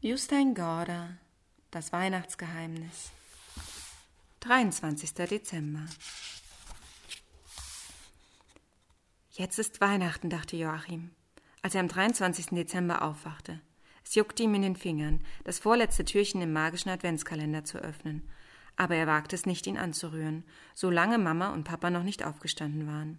Justin 0.00 0.54
Gorder 0.54 1.18
Das 1.72 1.92
Weihnachtsgeheimnis 1.92 3.10
23. 4.38 5.12
Dezember 5.12 5.86
Jetzt 9.32 9.58
ist 9.58 9.80
Weihnachten, 9.80 10.30
dachte 10.30 10.56
Joachim, 10.56 11.10
als 11.62 11.74
er 11.74 11.80
am 11.80 11.88
23. 11.88 12.46
Dezember 12.50 13.02
aufwachte. 13.02 13.60
Es 14.04 14.14
juckte 14.14 14.44
ihm 14.44 14.54
in 14.54 14.62
den 14.62 14.76
Fingern, 14.76 15.24
das 15.42 15.58
vorletzte 15.58 16.04
Türchen 16.04 16.40
im 16.42 16.52
magischen 16.52 16.90
Adventskalender 16.90 17.64
zu 17.64 17.78
öffnen. 17.78 18.22
Aber 18.76 18.94
er 18.94 19.08
wagte 19.08 19.34
es 19.34 19.46
nicht, 19.46 19.66
ihn 19.66 19.78
anzurühren, 19.78 20.44
solange 20.76 21.18
Mama 21.18 21.52
und 21.52 21.64
Papa 21.64 21.90
noch 21.90 22.04
nicht 22.04 22.24
aufgestanden 22.24 22.86
waren. 22.86 23.18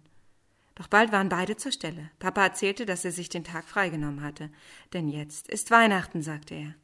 Doch 0.80 0.88
bald 0.88 1.12
waren 1.12 1.28
beide 1.28 1.58
zur 1.58 1.72
Stelle. 1.72 2.08
Papa 2.20 2.42
erzählte, 2.42 2.86
dass 2.86 3.04
er 3.04 3.12
sich 3.12 3.28
den 3.28 3.44
Tag 3.44 3.66
freigenommen 3.66 4.22
hatte. 4.22 4.48
Denn 4.94 5.08
jetzt 5.08 5.46
ist 5.48 5.70
Weihnachten, 5.70 6.22
sagte 6.22 6.54
er. 6.54 6.74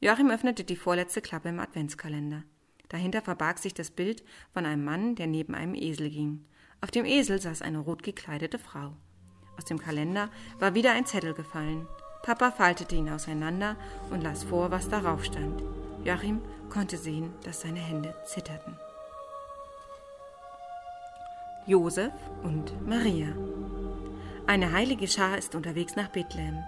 Joachim 0.00 0.28
öffnete 0.28 0.64
die 0.64 0.76
vorletzte 0.76 1.22
Klappe 1.22 1.48
im 1.48 1.58
Adventskalender. 1.58 2.42
Dahinter 2.90 3.22
verbarg 3.22 3.58
sich 3.58 3.72
das 3.72 3.90
Bild 3.90 4.22
von 4.52 4.66
einem 4.66 4.84
Mann, 4.84 5.14
der 5.14 5.28
neben 5.28 5.54
einem 5.54 5.74
Esel 5.74 6.10
ging. 6.10 6.44
Auf 6.82 6.90
dem 6.90 7.06
Esel 7.06 7.40
saß 7.40 7.62
eine 7.62 7.78
rot 7.78 8.02
gekleidete 8.02 8.58
Frau. 8.58 8.92
Aus 9.56 9.64
dem 9.64 9.78
Kalender 9.78 10.28
war 10.58 10.74
wieder 10.74 10.92
ein 10.92 11.06
Zettel 11.06 11.32
gefallen. 11.32 11.88
Papa 12.22 12.50
faltete 12.50 12.96
ihn 12.96 13.08
auseinander 13.08 13.76
und 14.10 14.22
las 14.22 14.44
vor, 14.44 14.70
was 14.70 14.90
darauf 14.90 15.24
stand. 15.24 15.62
Joachim 16.04 16.42
konnte 16.68 16.98
sehen, 16.98 17.32
dass 17.44 17.62
seine 17.62 17.80
Hände 17.80 18.14
zitterten. 18.26 18.76
Josef 21.66 22.12
und 22.42 22.72
Maria. 22.88 23.28
Eine 24.48 24.72
heilige 24.72 25.06
Schar 25.06 25.38
ist 25.38 25.54
unterwegs 25.54 25.94
nach 25.94 26.08
Bethlehem. 26.08 26.58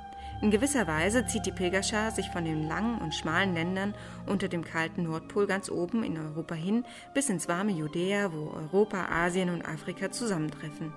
In 0.40 0.52
gewisser 0.52 0.86
Weise 0.86 1.26
zieht 1.26 1.46
die 1.46 1.52
Pilgerschar 1.52 2.12
sich 2.12 2.28
von 2.28 2.44
den 2.44 2.68
langen 2.68 2.98
und 2.98 3.14
schmalen 3.14 3.54
Ländern 3.54 3.94
unter 4.26 4.46
dem 4.46 4.64
kalten 4.64 5.04
Nordpol 5.04 5.46
ganz 5.48 5.68
oben 5.68 6.04
in 6.04 6.16
Europa 6.16 6.54
hin 6.54 6.84
bis 7.12 7.28
ins 7.28 7.48
warme 7.48 7.72
Judäa, 7.72 8.32
wo 8.32 8.52
Europa, 8.56 9.06
Asien 9.10 9.50
und 9.50 9.66
Afrika 9.66 10.12
zusammentreffen. 10.12 10.92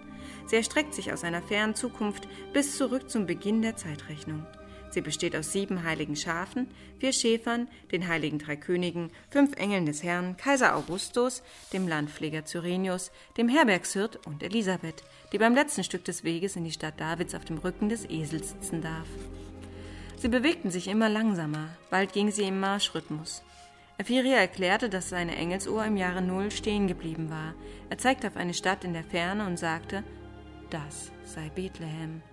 Sie 0.45 0.57
erstreckt 0.57 0.94
sich 0.94 1.11
aus 1.11 1.23
einer 1.23 1.41
fernen 1.41 1.73
Zukunft 1.73 2.27
bis 2.53 2.77
zurück 2.77 3.09
zum 3.09 3.25
Beginn 3.25 3.63
der 3.63 3.77
Zeitrechnung. 3.77 4.45
Sie 4.98 5.02
besteht 5.02 5.36
aus 5.36 5.52
sieben 5.52 5.84
heiligen 5.84 6.16
Schafen, 6.16 6.66
vier 6.98 7.14
Schäfern, 7.14 7.67
den 7.92 8.08
heiligen 8.08 8.40
drei 8.40 8.56
Königen, 8.56 9.12
fünf 9.30 9.56
Engeln 9.56 9.86
des 9.86 10.02
Herrn, 10.02 10.38
Kaiser 10.38 10.76
Augustus, 10.76 11.44
dem 11.72 11.88
Landpfleger 11.88 12.45
Cyrenius, 12.45 13.12
dem 13.38 13.48
Herbergshirt 13.48 14.25
und 14.25 14.42
Elisabeth, 14.42 15.03
die 15.31 15.38
beim 15.38 15.53
letzten 15.53 15.84
Stück 15.84 16.03
des 16.03 16.23
Weges 16.23 16.56
in 16.56 16.64
die 16.64 16.72
Stadt 16.72 17.00
Davids 17.00 17.36
auf 17.36 17.45
dem 17.45 17.59
Rücken 17.59 17.90
des 17.90 18.09
Esels 18.09 18.50
sitzen 18.50 18.81
darf. 18.81 19.06
Sie 20.18 20.30
bewegten 20.30 20.72
sich 20.72 20.88
immer 20.88 21.09
langsamer, 21.09 21.70
bald 21.92 22.12
ging 22.12 22.31
sie 22.31 22.48
im 22.48 22.59
Marschrhythmus. 22.59 23.44
Ephiria 24.00 24.38
erklärte, 24.38 24.90
dass 24.90 25.09
seine 25.09 25.36
Engelsuhr 25.36 25.86
im 25.86 25.98
Jahre 25.98 26.23
Null 26.23 26.50
stehen 26.50 26.88
geblieben 26.88 27.30
war. 27.30 27.53
Er 27.92 28.00
zeigte 28.00 28.25
auf 28.25 28.36
eine 28.36 28.56
Stadt 28.56 28.84
in 28.84 28.94
der 28.94 29.03
Ferne 29.03 29.45
und 29.45 29.59
sagte, 29.59 30.03
das 30.72 31.12
sei 31.23 31.50
Bethlehem. 31.50 32.23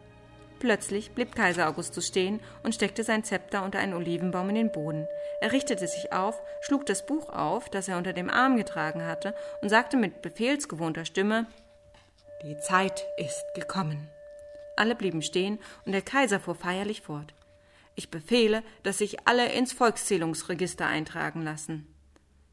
Plötzlich 0.64 1.10
blieb 1.10 1.34
Kaiser 1.34 1.68
Augustus 1.68 2.06
stehen 2.06 2.40
und 2.62 2.74
steckte 2.74 3.04
sein 3.04 3.22
Zepter 3.22 3.64
unter 3.64 3.80
einen 3.80 3.92
Olivenbaum 3.92 4.48
in 4.48 4.54
den 4.54 4.72
Boden. 4.72 5.06
Er 5.42 5.52
richtete 5.52 5.86
sich 5.86 6.10
auf, 6.10 6.40
schlug 6.62 6.86
das 6.86 7.04
Buch 7.04 7.28
auf, 7.28 7.68
das 7.68 7.86
er 7.86 7.98
unter 7.98 8.14
dem 8.14 8.30
Arm 8.30 8.56
getragen 8.56 9.04
hatte, 9.04 9.34
und 9.60 9.68
sagte 9.68 9.98
mit 9.98 10.22
befehlsgewohnter 10.22 11.04
Stimme 11.04 11.44
Die 12.44 12.56
Zeit 12.56 13.04
ist 13.18 13.44
gekommen. 13.54 14.08
Alle 14.74 14.94
blieben 14.94 15.20
stehen, 15.20 15.58
und 15.84 15.92
der 15.92 16.00
Kaiser 16.00 16.40
fuhr 16.40 16.54
feierlich 16.54 17.02
fort. 17.02 17.34
Ich 17.94 18.10
befehle, 18.10 18.62
dass 18.84 18.96
sich 18.96 19.28
alle 19.28 19.52
ins 19.52 19.74
Volkszählungsregister 19.74 20.86
eintragen 20.86 21.42
lassen. 21.42 21.94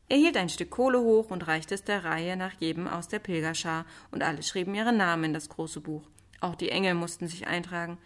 Er 0.10 0.18
hielt 0.18 0.36
ein 0.36 0.50
Stück 0.50 0.72
Kohle 0.72 1.00
hoch 1.00 1.32
und 1.32 1.48
reichte 1.48 1.76
es 1.76 1.86
der 1.86 2.04
Reihe 2.04 2.36
nach 2.36 2.52
jedem 2.60 2.90
aus 2.90 3.08
der 3.08 3.20
Pilgerschar, 3.20 3.86
und 4.12 4.22
alle 4.22 4.44
schrieben 4.44 4.76
ihre 4.76 4.92
Namen 4.92 5.24
in 5.24 5.34
das 5.34 5.48
große 5.48 5.80
Buch. 5.80 6.11
Auch 6.42 6.56
die 6.56 6.70
Engel 6.70 6.96
mussten 6.96 7.28
sich 7.28 7.48
eintragen, 7.48 7.98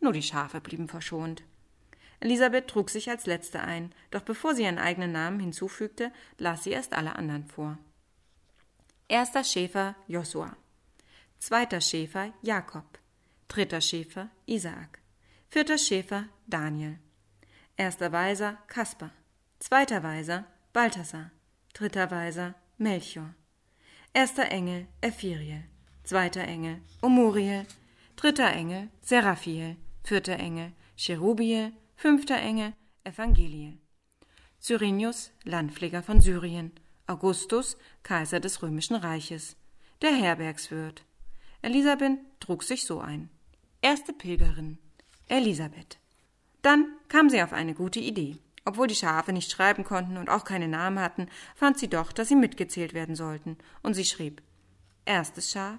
nur 0.00 0.12
die 0.12 0.22
Schafe 0.22 0.60
blieben 0.60 0.88
verschont. 0.88 1.42
Elisabeth 2.20 2.68
trug 2.68 2.90
sich 2.90 3.08
als 3.08 3.26
letzte 3.26 3.60
ein, 3.60 3.92
doch 4.10 4.22
bevor 4.22 4.54
sie 4.54 4.64
ihren 4.64 4.78
eigenen 4.78 5.12
Namen 5.12 5.40
hinzufügte, 5.40 6.12
las 6.38 6.64
sie 6.64 6.70
erst 6.70 6.92
alle 6.92 7.16
anderen 7.16 7.46
vor. 7.46 7.78
Erster 9.08 9.44
Schäfer 9.44 9.94
Josua, 10.08 10.56
zweiter 11.38 11.80
Schäfer 11.80 12.32
Jakob, 12.42 12.98
dritter 13.48 13.80
Schäfer 13.80 14.30
Isaak, 14.46 14.98
vierter 15.48 15.78
Schäfer 15.78 16.24
Daniel, 16.46 16.98
erster 17.76 18.10
Weiser 18.10 18.58
Kaspar, 18.66 19.10
zweiter 19.58 20.02
Weiser 20.02 20.46
Balthasar, 20.72 21.30
dritter 21.74 22.10
Weiser 22.10 22.54
Melchior, 22.78 23.34
erster 24.14 24.50
Engel 24.50 24.86
Ephiriel, 25.00 25.64
zweiter 26.02 26.42
Engel 26.42 26.80
Omuriel, 27.02 27.66
dritter 28.16 28.52
Engel 28.52 28.88
Seraphiel, 29.00 29.76
vierter 30.02 30.38
Engel 30.38 30.72
Cherubiel, 30.96 31.72
fünfter 31.96 32.36
Engel 32.36 32.72
Evangeliel. 33.04 33.78
Cyrenius, 34.60 35.30
Landpfleger 35.44 36.02
von 36.02 36.20
Syrien, 36.20 36.72
Augustus, 37.06 37.76
Kaiser 38.02 38.40
des 38.40 38.62
römischen 38.62 38.96
Reiches, 38.96 39.56
der 40.00 40.14
Herbergswirt. 40.14 41.04
Elisabeth 41.60 42.18
trug 42.40 42.62
sich 42.62 42.84
so 42.84 43.00
ein. 43.00 43.28
Erste 43.82 44.12
Pilgerin, 44.12 44.78
Elisabeth. 45.28 45.98
Dann 46.62 46.86
kam 47.08 47.28
sie 47.28 47.42
auf 47.42 47.52
eine 47.52 47.74
gute 47.74 48.00
Idee. 48.00 48.38
Obwohl 48.64 48.86
die 48.86 48.94
Schafe 48.94 49.34
nicht 49.34 49.50
schreiben 49.50 49.84
konnten 49.84 50.16
und 50.16 50.30
auch 50.30 50.44
keine 50.44 50.68
Namen 50.68 50.98
hatten, 50.98 51.28
fand 51.54 51.78
sie 51.78 51.88
doch, 51.88 52.12
dass 52.12 52.28
sie 52.28 52.36
mitgezählt 52.36 52.94
werden 52.94 53.14
sollten, 53.14 53.58
und 53.82 53.92
sie 53.92 54.06
schrieb 54.06 54.42
erstes 55.04 55.50
Schaf, 55.50 55.78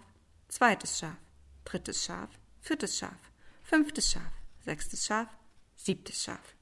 zweites 0.50 1.00
Schaf, 1.00 1.18
drittes 1.66 2.06
Schaf, 2.06 2.30
viertes 2.62 2.98
Schaf, 2.98 3.32
fünftes 3.64 4.12
Schaf, 4.12 4.32
sechstes 4.64 5.06
Schaf, 5.06 5.28
siebtes 5.76 6.24
Schaf. 6.24 6.56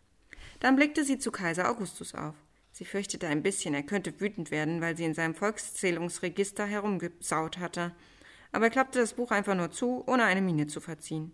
Dann 0.60 0.76
blickte 0.76 1.04
sie 1.04 1.20
zu 1.20 1.32
Kaiser 1.32 1.70
Augustus 1.70 2.16
auf. 2.16 2.36
Sie 2.72 2.86
fürchtete 2.86 3.28
ein 3.28 3.44
bisschen, 3.44 3.74
er 3.74 3.84
könnte 3.84 4.20
wütend 4.20 4.50
werden, 4.50 4.82
weil 4.82 4.98
sie 4.98 5.04
in 5.04 5.14
seinem 5.14 5.36
Volkszählungsregister 5.36 6.66
herumgesaut 6.66 7.60
hatte. 7.60 7.94
Aber 8.52 8.66
er 8.66 8.72
klappte 8.72 9.00
das 9.00 9.14
Buch 9.14 9.32
einfach 9.32 9.56
nur 9.56 9.72
zu, 9.72 10.04
ohne 10.08 10.24
eine 10.24 10.42
Miene 10.42 10.68
zu 10.68 10.82
verziehen. 10.82 11.32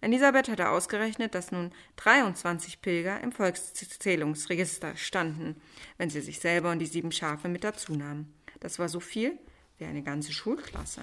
Elisabeth 0.00 0.48
hatte 0.48 0.68
ausgerechnet, 0.68 1.34
dass 1.34 1.50
nun 1.50 1.72
23 1.96 2.80
Pilger 2.80 3.20
im 3.20 3.32
Volkszählungsregister 3.32 4.96
standen, 4.96 5.60
wenn 5.96 6.10
sie 6.10 6.20
sich 6.20 6.38
selber 6.38 6.70
und 6.70 6.78
die 6.78 6.86
sieben 6.86 7.10
Schafe 7.10 7.48
mit 7.48 7.64
dazu 7.64 7.94
nahmen. 7.94 8.32
Das 8.60 8.78
war 8.78 8.88
so 8.88 9.00
viel 9.00 9.38
wie 9.78 9.86
eine 9.86 10.02
ganze 10.02 10.32
Schulklasse. 10.32 11.02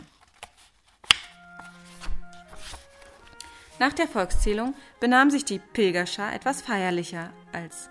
Nach 3.78 3.92
der 3.92 4.08
Volkszählung 4.08 4.74
benahm 5.02 5.30
sich 5.30 5.44
die 5.44 5.60
Pilgerschar 5.60 6.34
etwas 6.34 6.62
feierlicher 6.62 7.32
als 7.52 7.90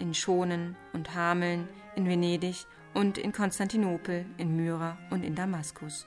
in 0.00 0.12
Schonen 0.12 0.76
und 0.92 1.14
Hameln, 1.14 1.68
in 1.94 2.08
Venedig 2.08 2.66
und 2.94 3.16
in 3.16 3.32
Konstantinopel, 3.32 4.26
in 4.38 4.56
Myra 4.56 4.98
und 5.10 5.24
in 5.24 5.36
Damaskus. 5.36 6.06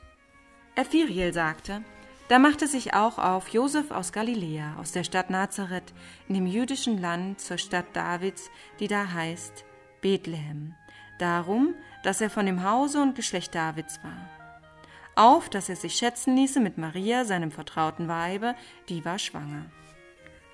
Ephiriel 0.75 1.31
sagte, 1.33 1.83
da 2.27 2.39
machte 2.39 2.67
sich 2.67 2.93
auch 2.93 3.17
auf 3.17 3.49
Josef 3.49 3.91
aus 3.91 4.11
Galiläa, 4.11 4.75
aus 4.77 4.91
der 4.91 5.03
Stadt 5.05 5.29
Nazareth, 5.29 5.93
in 6.27 6.35
dem 6.35 6.47
jüdischen 6.47 6.99
Land 6.99 7.39
zur 7.39 7.57
Stadt 7.57 7.85
Davids, 7.93 8.49
die 8.79 8.87
da 8.87 9.13
heißt 9.13 9.63
Bethlehem, 10.01 10.73
darum, 11.19 11.75
dass 12.03 12.19
er 12.19 12.29
von 12.29 12.45
dem 12.45 12.63
Hause 12.63 13.01
und 13.01 13.15
Geschlecht 13.15 13.55
Davids 13.55 14.03
war 14.03 14.42
auf, 15.15 15.49
dass 15.49 15.69
er 15.69 15.75
sich 15.75 15.95
schätzen 15.95 16.35
ließe 16.35 16.59
mit 16.59 16.77
Maria, 16.77 17.25
seinem 17.25 17.51
vertrauten 17.51 18.07
Weibe, 18.07 18.55
die 18.89 19.05
war 19.05 19.19
schwanger. 19.19 19.65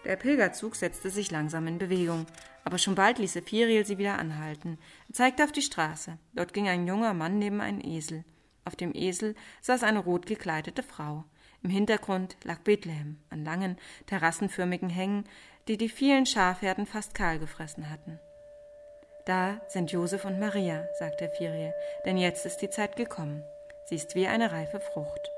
Der 0.05 0.15
Pilgerzug 0.15 0.75
setzte 0.75 1.09
sich 1.09 1.31
langsam 1.31 1.67
in 1.67 1.77
Bewegung, 1.77 2.25
aber 2.63 2.77
schon 2.77 2.95
bald 2.95 3.19
ließ 3.19 3.35
Ephiriel 3.35 3.85
sie 3.85 3.97
wieder 3.97 4.17
anhalten. 4.17 4.77
Er 5.09 5.13
zeigte 5.13 5.43
auf 5.43 5.51
die 5.51 5.61
Straße. 5.61 6.17
Dort 6.33 6.53
ging 6.53 6.67
ein 6.67 6.87
junger 6.87 7.13
Mann 7.13 7.39
neben 7.39 7.61
einen 7.61 7.83
Esel. 7.83 8.23
Auf 8.65 8.75
dem 8.75 8.93
Esel 8.93 9.35
saß 9.61 9.83
eine 9.83 9.99
rot 9.99 10.25
gekleidete 10.25 10.83
Frau. 10.83 11.25
Im 11.63 11.69
Hintergrund 11.69 12.37
lag 12.43 12.59
Bethlehem 12.59 13.19
an 13.29 13.43
langen, 13.43 13.77
terrassenförmigen 14.05 14.89
Hängen, 14.89 15.25
die 15.67 15.77
die 15.77 15.89
vielen 15.89 16.25
Schafherden 16.25 16.85
fast 16.85 17.13
kahl 17.13 17.39
gefressen 17.39 17.89
hatten. 17.89 18.19
Da 19.25 19.61
sind 19.67 19.91
Josef 19.91 20.25
und 20.25 20.39
Maria, 20.39 20.85
sagte 20.97 21.25
Ephiriel, 21.25 21.73
denn 22.05 22.17
jetzt 22.17 22.45
ist 22.45 22.57
die 22.57 22.69
Zeit 22.69 22.95
gekommen. 22.95 23.43
Sie 23.89 23.95
ist 23.95 24.13
wie 24.13 24.27
eine 24.27 24.51
reife 24.51 24.79
Frucht. 24.79 25.31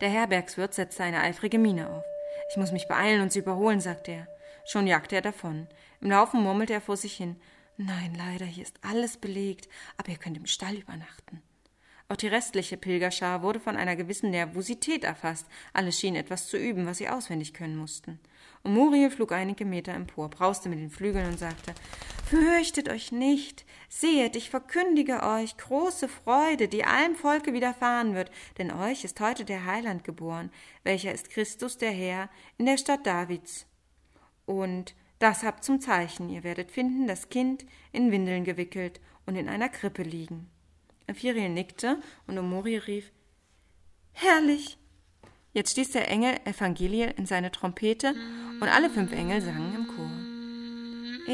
Der 0.00 0.08
Herbergswirt 0.08 0.72
setzte 0.72 1.02
eine 1.02 1.20
eifrige 1.20 1.58
Miene 1.58 1.90
auf. 1.90 2.04
Ich 2.50 2.56
muss 2.56 2.72
mich 2.72 2.88
beeilen 2.88 3.20
und 3.20 3.32
sie 3.32 3.40
überholen, 3.40 3.82
sagte 3.82 4.12
er. 4.12 4.28
Schon 4.64 4.86
jagte 4.86 5.16
er 5.16 5.20
davon. 5.20 5.68
Im 6.00 6.10
Laufen 6.10 6.42
murmelte 6.42 6.72
er 6.72 6.80
vor 6.80 6.96
sich 6.96 7.14
hin. 7.14 7.36
Nein, 7.76 8.14
leider, 8.16 8.46
hier 8.46 8.62
ist 8.62 8.78
alles 8.82 9.18
belegt, 9.18 9.68
aber 9.98 10.10
ihr 10.10 10.16
könnt 10.16 10.38
im 10.38 10.46
Stall 10.46 10.76
übernachten. 10.76 11.42
Auch 12.08 12.16
die 12.16 12.28
restliche 12.28 12.78
Pilgerschar 12.78 13.42
wurde 13.42 13.60
von 13.60 13.76
einer 13.76 13.94
gewissen 13.94 14.30
Nervosität 14.30 15.04
erfasst. 15.04 15.46
Alle 15.74 15.92
schienen 15.92 16.16
etwas 16.16 16.48
zu 16.48 16.56
üben, 16.56 16.86
was 16.86 16.96
sie 16.96 17.10
auswendig 17.10 17.52
können 17.52 17.76
mussten. 17.76 18.20
Und 18.62 18.74
Muriel 18.74 19.10
flog 19.10 19.32
einige 19.32 19.64
Meter 19.64 19.94
empor, 19.94 20.28
brauste 20.28 20.68
mit 20.68 20.78
den 20.78 20.90
Flügeln 20.90 21.26
und 21.26 21.38
sagte 21.38 21.74
Fürchtet 22.28 22.90
euch 22.90 23.10
nicht, 23.10 23.64
sehet, 23.88 24.36
ich 24.36 24.50
verkündige 24.50 25.22
euch 25.22 25.56
große 25.56 26.08
Freude, 26.08 26.68
die 26.68 26.84
allem 26.84 27.14
Volke 27.14 27.54
widerfahren 27.54 28.14
wird, 28.14 28.30
denn 28.58 28.70
euch 28.70 29.04
ist 29.04 29.18
heute 29.20 29.46
der 29.46 29.64
Heiland 29.64 30.04
geboren, 30.04 30.50
welcher 30.84 31.12
ist 31.12 31.30
Christus 31.30 31.78
der 31.78 31.90
Herr 31.90 32.28
in 32.58 32.66
der 32.66 32.76
Stadt 32.76 33.06
Davids. 33.06 33.66
Und 34.44 34.94
das 35.18 35.42
habt 35.42 35.64
zum 35.64 35.80
Zeichen, 35.80 36.28
ihr 36.28 36.44
werdet 36.44 36.70
finden 36.70 37.06
das 37.06 37.30
Kind 37.30 37.64
in 37.92 38.12
Windeln 38.12 38.44
gewickelt 38.44 39.00
und 39.24 39.36
in 39.36 39.48
einer 39.48 39.68
Krippe 39.68 40.02
liegen. 40.02 40.50
Ephiriel 41.06 41.48
nickte 41.48 42.00
und 42.26 42.38
Omori 42.38 42.76
rief 42.76 43.10
Herrlich! 44.12 44.78
Jetzt 45.58 45.72
stieß 45.72 45.90
der 45.90 46.08
Engel 46.08 46.38
Evangeliel 46.44 47.12
in 47.16 47.26
seine 47.26 47.50
Trompete 47.50 48.14
und 48.60 48.68
alle 48.68 48.88
fünf 48.88 49.10
Engel 49.10 49.40
sangen 49.42 49.74
im 49.74 49.88
Chor. 49.88 50.08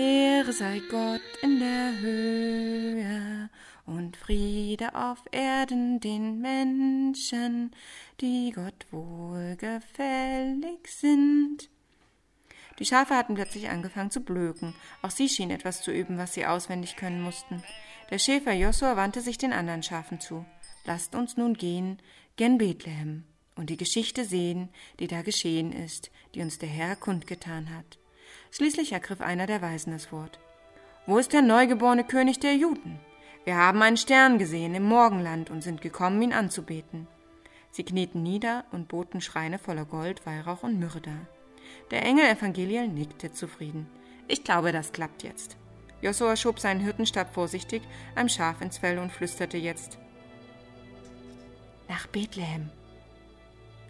Ehre 0.01 0.51
sei 0.51 0.81
Gott 0.91 1.21
in 1.43 1.59
der 1.59 2.01
Höhe 2.01 3.51
und 3.85 4.17
Friede 4.17 4.95
auf 4.95 5.19
Erden 5.31 6.01
den 6.01 6.41
Menschen, 6.41 7.73
die 8.23 8.53
Gott 8.55 8.87
wohlgefällig 8.93 10.79
sind. 10.87 11.69
Die 12.79 12.87
Schafe 12.87 13.17
hatten 13.17 13.35
plötzlich 13.35 13.69
angefangen 13.69 14.11
zu 14.11 14.23
blöken. 14.23 14.73
Auch 15.03 15.11
sie 15.11 15.29
schienen 15.29 15.51
etwas 15.51 15.83
zu 15.83 15.91
üben, 15.93 16.17
was 16.17 16.33
sie 16.33 16.47
auswendig 16.47 16.97
können 16.97 17.21
mussten. 17.21 17.63
Der 18.09 18.19
Schäfer 18.19 18.55
Josua 18.55 18.97
wandte 18.97 19.21
sich 19.21 19.37
den 19.37 19.53
anderen 19.53 19.83
Schafen 19.83 20.19
zu. 20.19 20.47
Lasst 20.87 21.15
uns 21.15 21.37
nun 21.37 21.53
gehen 21.53 21.99
gen 22.37 22.57
Bethlehem 22.57 23.25
und 23.57 23.71
die 23.71 23.77
Geschichte 23.77 24.25
sehen, 24.25 24.69
die 24.99 25.07
da 25.07 25.23
geschehen 25.23 25.73
ist, 25.73 26.11
die 26.35 26.41
uns 26.41 26.59
der 26.59 26.69
Herr 26.69 26.97
kundgetan 26.97 27.75
hat. 27.75 27.99
Schließlich 28.51 28.93
ergriff 28.93 29.21
einer 29.21 29.47
der 29.47 29.63
Weisen 29.63 29.93
das 29.93 30.13
Wort. 30.13 30.39
Wo 31.07 31.19
ist 31.19 31.33
der 31.33 31.43
neugeborene 31.43 32.05
König 32.05 32.41
der 32.41 32.55
Juden? 32.55 32.99
Wir 33.45 33.57
haben 33.57 33.83
einen 33.83 33.97
Stern 33.97 34.39
gesehen 34.39 34.75
im 34.75 34.85
Morgenland 34.85 35.51
und 35.51 35.63
sind 35.63 35.83
gekommen, 35.83 36.23
ihn 36.23 36.33
anzubeten. 36.33 37.07
Sie 37.71 37.85
knieten 37.85 38.23
nieder 38.23 38.65
und 38.73 38.89
boten 38.89 39.21
Schreine 39.21 39.59
voller 39.59 39.85
Gold, 39.85 40.25
Weihrauch 40.25 40.63
und 40.63 40.79
Myrrhe 40.79 41.01
dar. 41.01 41.27
Der 41.91 42.05
Engel 42.05 42.25
Evangeliel 42.25 42.89
nickte 42.89 43.33
zufrieden. 43.33 43.87
Ich 44.29 44.45
glaube, 44.45 44.73
das 44.73 44.93
klappt 44.93 45.23
jetzt. 45.23 45.57
Josua 46.01 46.37
schob 46.37 46.61
seinen 46.61 46.81
Hirtenstab 46.81 47.35
vorsichtig 47.35 47.83
einem 48.15 48.29
Schaf 48.29 48.61
ins 48.61 48.79
Fell 48.79 48.99
und 48.99 49.13
flüsterte 49.13 49.57
jetzt: 49.59 49.99
Nach 51.89 52.07
Bethlehem 52.07 52.71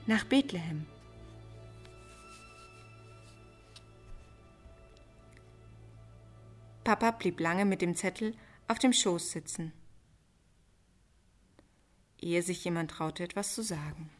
nach 0.06 0.24
Bethlehem. 0.24 0.86
Papa 6.84 7.12
blieb 7.12 7.40
lange 7.40 7.64
mit 7.64 7.80
dem 7.80 7.94
Zettel 7.94 8.34
auf 8.68 8.78
dem 8.78 8.92
Schoß 8.92 9.30
sitzen, 9.30 9.72
ehe 12.20 12.42
sich 12.42 12.62
jemand 12.64 12.90
traute, 12.90 13.24
etwas 13.24 13.54
zu 13.54 13.62
sagen. 13.62 14.10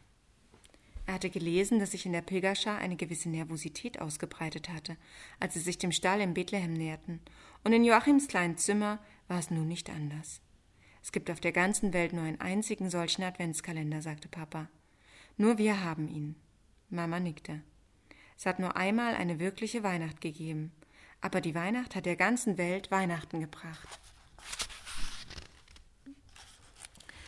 Er 1.05 1.15
hatte 1.15 1.29
gelesen, 1.29 1.79
dass 1.79 1.91
sich 1.91 2.07
in 2.07 2.13
der 2.13 2.23
Pilgerschar 2.23 2.79
eine 2.79 2.95
gewisse 2.95 3.29
Nervosität 3.29 4.01
ausgebreitet 4.01 4.69
hatte, 4.69 4.97
als 5.39 5.53
sie 5.53 5.59
sich 5.59 5.77
dem 5.77 5.91
Stall 5.91 6.19
in 6.21 6.33
Bethlehem 6.33 6.73
näherten, 6.73 7.21
und 7.63 7.73
in 7.73 7.83
Joachims 7.83 8.27
kleinen 8.27 8.57
Zimmer 8.57 8.97
war 9.27 9.37
es 9.37 9.51
nun 9.51 9.67
nicht 9.67 9.91
anders. 9.91 10.41
Es 11.03 11.11
gibt 11.11 11.29
auf 11.29 11.39
der 11.39 11.51
ganzen 11.51 11.93
Welt 11.93 12.13
nur 12.13 12.23
einen 12.23 12.41
einzigen 12.41 12.89
solchen 12.89 13.21
Adventskalender, 13.21 14.01
sagte 14.01 14.27
Papa. 14.27 14.67
Nur 15.37 15.57
wir 15.57 15.83
haben 15.83 16.07
ihn. 16.07 16.35
Mama 16.89 17.19
nickte. 17.19 17.61
Es 18.37 18.45
hat 18.45 18.59
nur 18.59 18.77
einmal 18.77 19.15
eine 19.15 19.39
wirkliche 19.39 19.83
Weihnacht 19.83 20.21
gegeben, 20.21 20.71
aber 21.21 21.41
die 21.41 21.55
Weihnacht 21.55 21.95
hat 21.95 22.05
der 22.05 22.15
ganzen 22.15 22.57
Welt 22.57 22.91
Weihnachten 22.91 23.39
gebracht. 23.39 23.99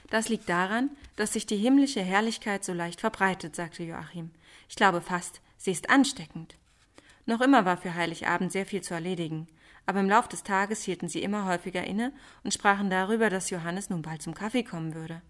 Das 0.09 0.29
liegt 0.29 0.47
daran, 0.47 0.91
dass 1.17 1.33
sich 1.33 1.45
die 1.45 1.57
himmlische 1.57 2.01
Herrlichkeit 2.01 2.63
so 2.63 2.73
leicht 2.73 3.01
verbreitet, 3.01 3.55
sagte 3.55 3.83
Joachim. 3.83 4.31
Ich 4.69 4.75
glaube 4.75 5.01
fast, 5.01 5.41
sie 5.57 5.71
ist 5.71 5.89
ansteckend. 5.89 6.55
Noch 7.25 7.41
immer 7.41 7.65
war 7.65 7.75
für 7.75 7.93
Heiligabend 7.93 8.53
sehr 8.53 8.65
viel 8.65 8.81
zu 8.81 8.93
erledigen, 8.93 9.47
aber 9.85 9.99
im 9.99 10.09
Lauf 10.09 10.29
des 10.29 10.43
Tages 10.43 10.83
hielten 10.83 11.09
sie 11.09 11.21
immer 11.21 11.45
häufiger 11.45 11.83
inne 11.83 12.13
und 12.43 12.53
sprachen 12.53 12.89
darüber, 12.89 13.29
dass 13.29 13.49
Johannes 13.49 13.89
nun 13.89 14.01
bald 14.01 14.21
zum 14.21 14.33
Kaffee 14.33 14.63
kommen 14.63 14.93
würde. 14.93 15.21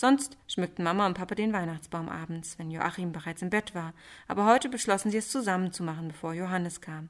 Sonst 0.00 0.38
schmückten 0.46 0.84
Mama 0.84 1.06
und 1.06 1.14
Papa 1.14 1.34
den 1.34 1.52
Weihnachtsbaum 1.52 2.08
abends, 2.08 2.56
wenn 2.56 2.70
Joachim 2.70 3.10
bereits 3.10 3.42
im 3.42 3.50
Bett 3.50 3.74
war, 3.74 3.94
aber 4.28 4.46
heute 4.46 4.68
beschlossen 4.68 5.10
sie 5.10 5.16
es 5.16 5.28
zusammen 5.28 5.72
zu 5.72 5.82
machen, 5.82 6.06
bevor 6.06 6.34
Johannes 6.34 6.80
kam. 6.80 7.08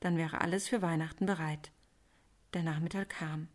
Dann 0.00 0.16
wäre 0.16 0.40
alles 0.40 0.66
für 0.66 0.80
Weihnachten 0.80 1.26
bereit. 1.26 1.70
Der 2.54 2.62
Nachmittag 2.62 3.10
kam. 3.10 3.48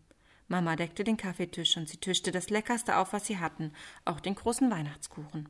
Mama 0.47 0.75
deckte 0.75 1.03
den 1.03 1.17
Kaffeetisch 1.17 1.75
und 1.77 1.89
sie 1.89 1.97
tischte 1.97 2.31
das 2.31 2.51
Leckerste 2.51 2.97
auf, 2.97 3.11
was 3.11 3.25
sie 3.25 3.39
hatten, 3.39 3.73
auch 4.05 4.19
den 4.19 4.35
großen 4.35 4.69
Weihnachtskuchen. 4.69 5.49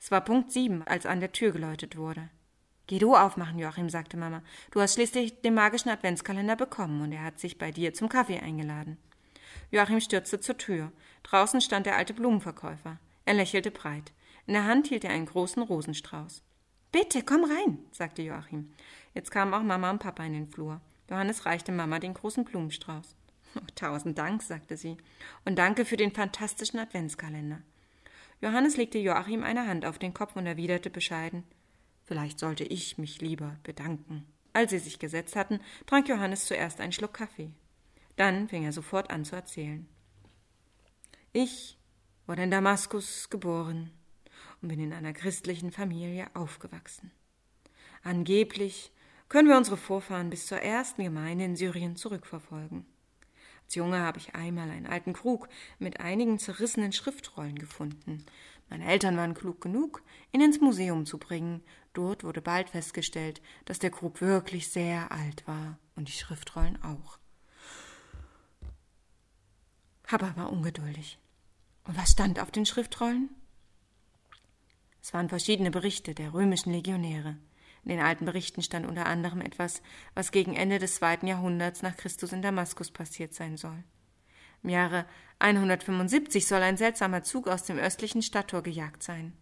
Es 0.00 0.10
war 0.10 0.22
Punkt 0.22 0.50
sieben, 0.50 0.82
als 0.84 1.04
an 1.04 1.20
der 1.20 1.32
Tür 1.32 1.52
geläutet 1.52 1.98
wurde. 1.98 2.30
Geh 2.86 2.98
du 2.98 3.14
aufmachen, 3.14 3.58
Joachim, 3.58 3.90
sagte 3.90 4.16
Mama. 4.16 4.42
Du 4.70 4.80
hast 4.80 4.94
schließlich 4.94 5.42
den 5.42 5.52
magischen 5.52 5.90
Adventskalender 5.90 6.56
bekommen 6.56 7.02
und 7.02 7.12
er 7.12 7.24
hat 7.24 7.38
sich 7.38 7.58
bei 7.58 7.70
dir 7.70 7.92
zum 7.92 8.08
Kaffee 8.08 8.40
eingeladen. 8.40 8.96
Joachim 9.70 10.00
stürzte 10.00 10.40
zur 10.40 10.56
Tür. 10.56 10.92
Draußen 11.22 11.60
stand 11.60 11.86
der 11.86 11.96
alte 11.96 12.14
Blumenverkäufer. 12.14 12.98
Er 13.24 13.34
lächelte 13.34 13.70
breit. 13.70 14.12
In 14.46 14.54
der 14.54 14.64
Hand 14.64 14.86
hielt 14.86 15.04
er 15.04 15.10
einen 15.10 15.26
großen 15.26 15.62
Rosenstrauß. 15.62 16.42
Bitte, 16.92 17.22
komm 17.22 17.44
rein, 17.44 17.78
sagte 17.90 18.22
Joachim. 18.22 18.72
Jetzt 19.14 19.30
kamen 19.30 19.52
auch 19.54 19.62
Mama 19.62 19.90
und 19.90 19.98
Papa 19.98 20.24
in 20.24 20.32
den 20.32 20.48
Flur. 20.48 20.80
Johannes 21.10 21.46
reichte 21.46 21.72
Mama 21.72 21.98
den 21.98 22.14
großen 22.14 22.44
Blumenstrauß. 22.44 23.16
Oh, 23.56 23.60
tausend 23.74 24.18
Dank, 24.18 24.42
sagte 24.42 24.76
sie. 24.76 24.96
Und 25.44 25.56
danke 25.56 25.84
für 25.84 25.96
den 25.96 26.12
fantastischen 26.12 26.78
Adventskalender. 26.78 27.62
Johannes 28.40 28.76
legte 28.76 28.98
Joachim 28.98 29.42
eine 29.42 29.66
Hand 29.66 29.86
auf 29.86 29.98
den 29.98 30.14
Kopf 30.14 30.36
und 30.36 30.46
erwiderte 30.46 30.90
bescheiden 30.90 31.44
Vielleicht 32.06 32.38
sollte 32.38 32.62
ich 32.62 32.98
mich 32.98 33.20
lieber 33.20 33.56
bedanken. 33.64 34.24
Als 34.52 34.70
sie 34.70 34.78
sich 34.78 35.00
gesetzt 35.00 35.34
hatten, 35.34 35.60
trank 35.86 36.08
Johannes 36.08 36.46
zuerst 36.46 36.80
einen 36.80 36.92
Schluck 36.92 37.14
Kaffee. 37.14 37.50
Dann 38.16 38.48
fing 38.48 38.64
er 38.64 38.72
sofort 38.72 39.10
an 39.10 39.24
zu 39.24 39.36
erzählen. 39.36 39.86
Ich 41.32 41.78
wurde 42.26 42.42
in 42.42 42.50
Damaskus 42.50 43.28
geboren 43.30 43.90
und 44.60 44.68
bin 44.68 44.80
in 44.80 44.92
einer 44.92 45.12
christlichen 45.12 45.70
Familie 45.70 46.28
aufgewachsen. 46.34 47.12
Angeblich 48.02 48.90
können 49.28 49.48
wir 49.48 49.56
unsere 49.56 49.76
Vorfahren 49.76 50.30
bis 50.30 50.46
zur 50.46 50.58
ersten 50.58 51.04
Gemeinde 51.04 51.44
in 51.44 51.56
Syrien 51.56 51.96
zurückverfolgen. 51.96 52.86
Als 53.64 53.74
Junge 53.74 53.98
habe 53.98 54.18
ich 54.18 54.34
einmal 54.34 54.70
einen 54.70 54.86
alten 54.86 55.12
Krug 55.12 55.48
mit 55.78 56.00
einigen 56.00 56.38
zerrissenen 56.38 56.92
Schriftrollen 56.92 57.58
gefunden. 57.58 58.24
Meine 58.70 58.86
Eltern 58.86 59.16
waren 59.16 59.34
klug 59.34 59.60
genug, 59.60 60.02
ihn 60.32 60.40
ins 60.40 60.60
Museum 60.60 61.04
zu 61.04 61.18
bringen. 61.18 61.62
Dort 61.92 62.24
wurde 62.24 62.40
bald 62.40 62.70
festgestellt, 62.70 63.42
dass 63.64 63.78
der 63.78 63.90
Krug 63.90 64.20
wirklich 64.20 64.68
sehr 64.68 65.10
alt 65.10 65.46
war 65.46 65.78
und 65.96 66.08
die 66.08 66.12
Schriftrollen 66.12 66.80
auch. 66.82 67.18
Papa 70.06 70.34
war 70.36 70.52
ungeduldig. 70.52 71.18
Und 71.84 71.96
was 71.96 72.12
stand 72.12 72.38
auf 72.38 72.52
den 72.52 72.64
Schriftrollen? 72.64 73.28
Es 75.02 75.12
waren 75.12 75.28
verschiedene 75.28 75.72
Berichte 75.72 76.14
der 76.14 76.32
römischen 76.32 76.72
Legionäre. 76.72 77.36
In 77.84 77.90
den 77.90 78.00
alten 78.00 78.24
Berichten 78.24 78.62
stand 78.62 78.86
unter 78.86 79.06
anderem 79.06 79.40
etwas, 79.40 79.82
was 80.14 80.30
gegen 80.32 80.54
Ende 80.54 80.78
des 80.78 80.96
zweiten 80.96 81.26
Jahrhunderts 81.26 81.82
nach 81.82 81.96
Christus 81.96 82.32
in 82.32 82.42
Damaskus 82.42 82.90
passiert 82.90 83.34
sein 83.34 83.56
soll. 83.56 83.82
Im 84.62 84.70
Jahre 84.70 85.06
175 85.40 86.46
soll 86.46 86.62
ein 86.62 86.76
seltsamer 86.76 87.22
Zug 87.24 87.48
aus 87.48 87.64
dem 87.64 87.78
östlichen 87.78 88.22
Stadttor 88.22 88.62
gejagt 88.62 89.02
sein. 89.02 89.32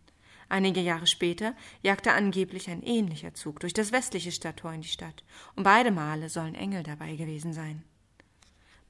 Einige 0.49 0.81
Jahre 0.81 1.07
später 1.07 1.55
jagte 1.83 2.13
angeblich 2.13 2.69
ein 2.69 2.83
ähnlicher 2.83 3.35
Zug 3.35 3.61
durch 3.61 3.73
das 3.73 3.93
westliche 3.93 4.33
Stadttor 4.33 4.73
in 4.73 4.83
die 4.83 4.89
Stadt, 4.89 5.25
und 5.57 5.65
beide 5.65 5.91
Male 5.91 6.29
sollen 6.29 6.55
Engel 6.55 6.83
dabei 6.83 7.17
gewesen 7.17 7.53
sein. 7.53 7.85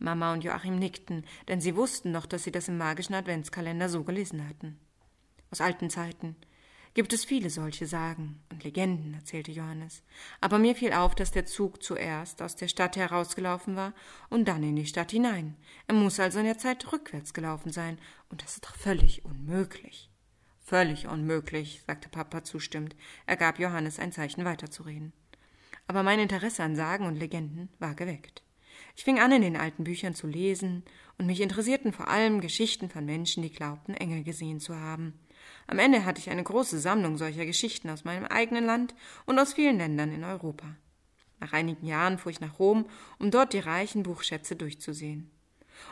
Mama 0.04 0.32
und 0.32 0.44
Joachim 0.44 0.78
nickten, 0.78 1.24
denn 1.48 1.60
sie 1.60 1.74
wussten 1.74 2.12
noch, 2.12 2.26
dass 2.26 2.44
sie 2.44 2.52
das 2.52 2.68
im 2.68 2.78
magischen 2.78 3.14
Adventskalender 3.14 3.88
so 3.88 4.04
gelesen 4.04 4.46
hatten. 4.48 4.78
Aus 5.50 5.60
alten 5.60 5.90
Zeiten 5.90 6.36
gibt 6.94 7.12
es 7.12 7.24
viele 7.24 7.50
solche 7.50 7.86
Sagen 7.86 8.40
und 8.50 8.62
Legenden, 8.62 9.14
erzählte 9.14 9.50
Johannes. 9.50 10.02
Aber 10.40 10.58
mir 10.58 10.76
fiel 10.76 10.92
auf, 10.92 11.14
dass 11.14 11.32
der 11.32 11.44
Zug 11.46 11.82
zuerst 11.82 12.40
aus 12.40 12.54
der 12.54 12.68
Stadt 12.68 12.96
herausgelaufen 12.96 13.74
war 13.74 13.92
und 14.30 14.46
dann 14.46 14.62
in 14.62 14.76
die 14.76 14.86
Stadt 14.86 15.10
hinein. 15.10 15.56
Er 15.88 15.94
muss 15.94 16.20
also 16.20 16.38
in 16.38 16.44
der 16.44 16.58
Zeit 16.58 16.92
rückwärts 16.92 17.34
gelaufen 17.34 17.72
sein, 17.72 17.98
und 18.28 18.42
das 18.42 18.54
ist 18.54 18.64
doch 18.64 18.76
völlig 18.76 19.24
unmöglich. 19.24 20.10
Völlig 20.60 21.08
unmöglich, 21.08 21.82
sagte 21.86 22.08
Papa 22.08 22.44
zustimmend. 22.44 22.96
Er 23.26 23.36
gab 23.36 23.58
Johannes 23.58 23.98
ein 23.98 24.12
Zeichen 24.12 24.44
weiterzureden. 24.44 25.12
Aber 25.86 26.02
mein 26.02 26.20
Interesse 26.20 26.62
an 26.62 26.76
Sagen 26.76 27.06
und 27.06 27.16
Legenden 27.16 27.68
war 27.78 27.94
geweckt. 27.94 28.42
Ich 28.96 29.04
fing 29.04 29.18
an, 29.18 29.32
in 29.32 29.42
den 29.42 29.56
alten 29.56 29.84
Büchern 29.84 30.14
zu 30.14 30.26
lesen, 30.26 30.84
und 31.16 31.26
mich 31.26 31.40
interessierten 31.40 31.92
vor 31.92 32.08
allem 32.08 32.40
Geschichten 32.40 32.88
von 32.88 33.04
Menschen, 33.04 33.42
die 33.42 33.52
glaubten, 33.52 33.94
Engel 33.94 34.24
gesehen 34.24 34.58
zu 34.60 34.76
haben. 34.76 35.14
Am 35.66 35.78
Ende 35.78 36.04
hatte 36.04 36.20
ich 36.20 36.30
eine 36.30 36.42
große 36.42 36.78
Sammlung 36.80 37.16
solcher 37.16 37.46
Geschichten 37.46 37.88
aus 37.90 38.04
meinem 38.04 38.24
eigenen 38.24 38.64
Land 38.64 38.94
und 39.26 39.38
aus 39.38 39.54
vielen 39.54 39.78
Ländern 39.78 40.12
in 40.12 40.24
Europa. 40.24 40.74
Nach 41.40 41.52
einigen 41.52 41.86
Jahren 41.86 42.18
fuhr 42.18 42.32
ich 42.32 42.40
nach 42.40 42.58
Rom, 42.58 42.86
um 43.18 43.30
dort 43.30 43.52
die 43.52 43.58
reichen 43.58 44.02
Buchschätze 44.02 44.56
durchzusehen. 44.56 45.30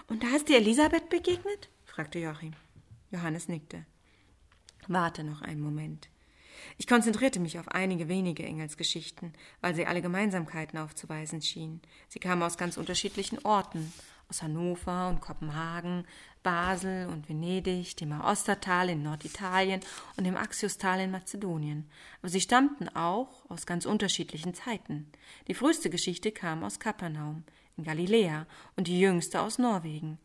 Und 0.07 0.23
da 0.23 0.29
ist 0.35 0.49
dir 0.49 0.57
Elisabeth 0.57 1.09
begegnet? 1.09 1.69
fragte 1.85 2.19
Joachim. 2.19 2.53
Johannes 3.11 3.49
nickte. 3.49 3.85
Warte 4.89 5.25
noch 5.25 5.43
einen 5.43 5.61
Moment. 5.61 6.09
Ich 6.79 6.87
konzentrierte 6.87 7.41
mich 7.41 7.59
auf 7.59 7.69
einige 7.69 8.09
wenige 8.09 8.45
Engelsgeschichten, 8.45 9.33
weil 9.61 9.75
sie 9.75 9.87
alle 9.87 10.03
Gemeinsamkeiten 10.03 10.79
aufzuweisen 10.79 11.43
schienen. 11.43 11.81
Sie 12.09 12.19
kamen 12.19 12.43
aus 12.43 12.59
ganz 12.59 12.77
unterschiedlichen 12.77 13.45
Orten, 13.45 13.93
aus 14.29 14.43
Hannover 14.43 15.09
und 15.09 15.21
Kopenhagen, 15.21 16.07
Basel 16.43 17.07
und 17.07 17.29
Venedig, 17.29 17.97
dem 17.97 18.13
Aostatal 18.13 18.89
in 18.89 19.03
Norditalien 19.03 19.81
und 20.17 20.25
dem 20.25 20.37
Axiostal 20.37 21.01
in 21.01 21.11
Mazedonien. 21.11 21.89
Aber 22.21 22.31
sie 22.31 22.41
stammten 22.41 22.89
auch 22.89 23.49
aus 23.51 23.67
ganz 23.67 23.85
unterschiedlichen 23.85 24.55
Zeiten. 24.55 25.13
Die 25.49 25.55
früheste 25.55 25.91
Geschichte 25.91 26.33
kam 26.33 26.65
aus 26.65 26.81
Kapernaum 26.81 27.45
in 27.77 27.85
Galiläa 27.85 28.47
und 28.77 28.87
die 28.87 29.01
jüngste 29.01 29.41
aus 29.41 29.59
Norwegen. 29.59 30.19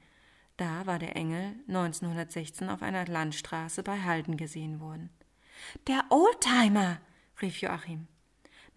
Da 0.58 0.86
war 0.86 0.98
der 0.98 1.16
Engel 1.16 1.56
1916 1.68 2.70
auf 2.70 2.82
einer 2.82 3.06
Landstraße 3.06 3.84
bei 3.84 4.02
Halden 4.02 4.38
gesehen 4.38 4.80
worden. 4.80 5.10
Der 5.88 6.06
Oldtimer, 6.10 7.00
rief 7.42 7.62
Joachim. 7.62 8.08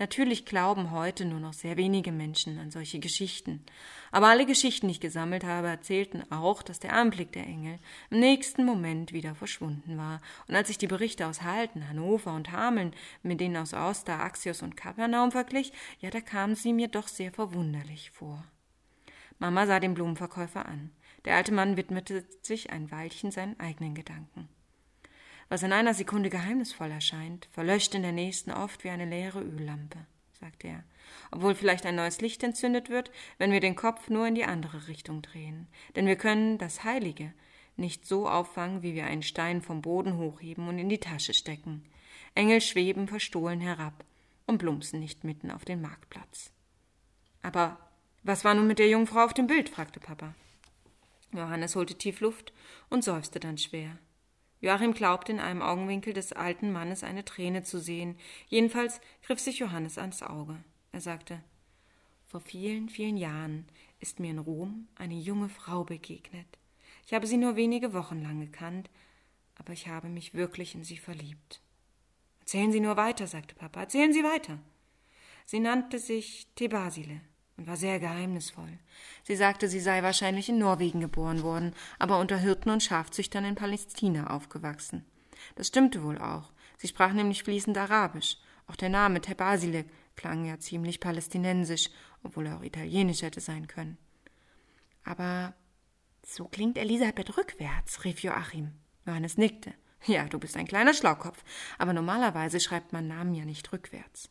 Natürlich 0.00 0.46
glauben 0.46 0.92
heute 0.92 1.26
nur 1.26 1.40
noch 1.40 1.52
sehr 1.52 1.76
wenige 1.76 2.10
Menschen 2.10 2.58
an 2.58 2.70
solche 2.70 3.00
Geschichten. 3.00 3.62
Aber 4.10 4.28
alle 4.28 4.46
Geschichten, 4.46 4.88
die 4.88 4.92
ich 4.92 5.00
gesammelt 5.00 5.44
habe, 5.44 5.68
erzählten 5.68 6.24
auch, 6.32 6.62
dass 6.62 6.80
der 6.80 6.94
Anblick 6.94 7.32
der 7.32 7.46
Engel 7.46 7.78
im 8.08 8.18
nächsten 8.18 8.64
Moment 8.64 9.12
wieder 9.12 9.34
verschwunden 9.34 9.98
war. 9.98 10.22
Und 10.48 10.56
als 10.56 10.70
ich 10.70 10.78
die 10.78 10.86
Berichte 10.86 11.26
aus 11.26 11.42
Halten, 11.42 11.86
Hannover 11.86 12.32
und 12.32 12.50
Hameln 12.50 12.94
mit 13.22 13.40
denen 13.40 13.58
aus 13.58 13.74
Auster, 13.74 14.20
Axios 14.20 14.62
und 14.62 14.74
Kapernaum 14.74 15.32
verglich, 15.32 15.70
ja, 15.98 16.08
da 16.08 16.22
kamen 16.22 16.54
sie 16.54 16.72
mir 16.72 16.88
doch 16.88 17.06
sehr 17.06 17.30
verwunderlich 17.30 18.10
vor. 18.10 18.42
Mama 19.38 19.66
sah 19.66 19.80
den 19.80 19.92
Blumenverkäufer 19.92 20.64
an. 20.64 20.92
Der 21.26 21.36
alte 21.36 21.52
Mann 21.52 21.76
widmete 21.76 22.24
sich 22.40 22.70
ein 22.70 22.90
Weilchen 22.90 23.32
seinen 23.32 23.60
eigenen 23.60 23.94
Gedanken. 23.94 24.48
Was 25.50 25.64
in 25.64 25.72
einer 25.72 25.94
Sekunde 25.94 26.30
geheimnisvoll 26.30 26.92
erscheint, 26.92 27.48
verlöscht 27.50 27.96
in 27.96 28.02
der 28.02 28.12
nächsten 28.12 28.52
oft 28.52 28.84
wie 28.84 28.90
eine 28.90 29.04
leere 29.04 29.42
Öllampe, 29.42 29.98
sagte 30.38 30.68
er, 30.68 30.84
obwohl 31.32 31.56
vielleicht 31.56 31.84
ein 31.86 31.96
neues 31.96 32.20
Licht 32.20 32.44
entzündet 32.44 32.88
wird, 32.88 33.10
wenn 33.38 33.50
wir 33.50 33.58
den 33.58 33.74
Kopf 33.74 34.08
nur 34.08 34.28
in 34.28 34.36
die 34.36 34.44
andere 34.44 34.86
Richtung 34.86 35.22
drehen. 35.22 35.66
Denn 35.96 36.06
wir 36.06 36.14
können 36.14 36.56
das 36.58 36.84
Heilige 36.84 37.32
nicht 37.76 38.06
so 38.06 38.28
auffangen, 38.28 38.84
wie 38.84 38.94
wir 38.94 39.06
einen 39.06 39.24
Stein 39.24 39.60
vom 39.60 39.82
Boden 39.82 40.18
hochheben 40.18 40.68
und 40.68 40.78
in 40.78 40.88
die 40.88 40.98
Tasche 40.98 41.34
stecken. 41.34 41.84
Engel 42.36 42.60
schweben 42.60 43.08
verstohlen 43.08 43.60
herab 43.60 44.04
und 44.46 44.58
plumpsen 44.58 45.00
nicht 45.00 45.24
mitten 45.24 45.50
auf 45.50 45.64
den 45.64 45.80
Marktplatz. 45.80 46.52
Aber 47.42 47.76
was 48.22 48.44
war 48.44 48.54
nun 48.54 48.68
mit 48.68 48.78
der 48.78 48.88
jungen 48.88 49.08
Frau 49.08 49.24
auf 49.24 49.34
dem 49.34 49.48
Bild? 49.48 49.68
fragte 49.68 49.98
Papa. 49.98 50.32
Johannes 51.32 51.74
holte 51.74 51.96
tief 51.96 52.20
Luft 52.20 52.52
und 52.88 53.02
seufzte 53.02 53.40
dann 53.40 53.58
schwer. 53.58 53.98
Joachim 54.60 54.92
glaubte 54.92 55.32
in 55.32 55.40
einem 55.40 55.62
Augenwinkel 55.62 56.12
des 56.12 56.32
alten 56.32 56.70
Mannes 56.70 57.02
eine 57.02 57.24
Träne 57.24 57.62
zu 57.62 57.80
sehen. 57.80 58.16
Jedenfalls 58.48 59.00
griff 59.22 59.40
sich 59.40 59.58
Johannes 59.58 59.96
ans 59.96 60.22
Auge. 60.22 60.62
Er 60.92 61.00
sagte 61.00 61.42
Vor 62.26 62.40
vielen, 62.40 62.88
vielen 62.88 63.16
Jahren 63.16 63.66
ist 64.00 64.20
mir 64.20 64.30
in 64.30 64.38
Rom 64.38 64.88
eine 64.96 65.14
junge 65.14 65.48
Frau 65.48 65.84
begegnet. 65.84 66.46
Ich 67.06 67.14
habe 67.14 67.26
sie 67.26 67.38
nur 67.38 67.56
wenige 67.56 67.92
Wochen 67.94 68.22
lang 68.22 68.40
gekannt, 68.40 68.90
aber 69.56 69.72
ich 69.72 69.88
habe 69.88 70.08
mich 70.08 70.34
wirklich 70.34 70.74
in 70.74 70.84
sie 70.84 70.98
verliebt. 70.98 71.60
Erzählen 72.40 72.72
Sie 72.72 72.80
nur 72.80 72.96
weiter, 72.96 73.26
sagte 73.26 73.54
Papa, 73.54 73.80
erzählen 73.80 74.12
Sie 74.12 74.24
weiter. 74.24 74.58
Sie 75.44 75.60
nannte 75.60 75.98
sich 75.98 76.48
Thebasile 76.56 77.20
und 77.60 77.66
war 77.66 77.76
sehr 77.76 78.00
geheimnisvoll. 78.00 78.78
Sie 79.22 79.36
sagte, 79.36 79.68
sie 79.68 79.80
sei 79.80 80.02
wahrscheinlich 80.02 80.48
in 80.48 80.58
Norwegen 80.58 81.00
geboren 81.00 81.42
worden, 81.42 81.74
aber 81.98 82.18
unter 82.18 82.38
Hirten 82.38 82.70
und 82.70 82.82
Schafzüchtern 82.82 83.44
in 83.44 83.54
Palästina 83.54 84.28
aufgewachsen. 84.28 85.04
Das 85.56 85.68
stimmte 85.68 86.02
wohl 86.02 86.16
auch. 86.16 86.52
Sie 86.78 86.88
sprach 86.88 87.12
nämlich 87.12 87.44
fließend 87.44 87.76
Arabisch. 87.76 88.38
Auch 88.66 88.76
der 88.76 88.88
Name 88.88 89.20
Tebasile 89.20 89.84
klang 90.16 90.46
ja 90.46 90.58
ziemlich 90.58 91.00
palästinensisch, 91.00 91.90
obwohl 92.22 92.46
er 92.46 92.56
auch 92.56 92.62
italienisch 92.62 93.20
hätte 93.20 93.40
sein 93.40 93.66
können. 93.66 93.98
Aber 95.04 95.52
so 96.24 96.46
klingt 96.46 96.78
Elisabeth 96.78 97.36
rückwärts, 97.36 98.04
rief 98.04 98.22
Joachim. 98.22 98.72
Johannes 99.06 99.36
nickte. 99.36 99.74
Ja, 100.06 100.24
du 100.24 100.38
bist 100.38 100.56
ein 100.56 100.66
kleiner 100.66 100.94
Schlaukopf, 100.94 101.44
aber 101.76 101.92
normalerweise 101.92 102.58
schreibt 102.58 102.94
man 102.94 103.06
Namen 103.06 103.34
ja 103.34 103.44
nicht 103.44 103.70
rückwärts. 103.70 104.30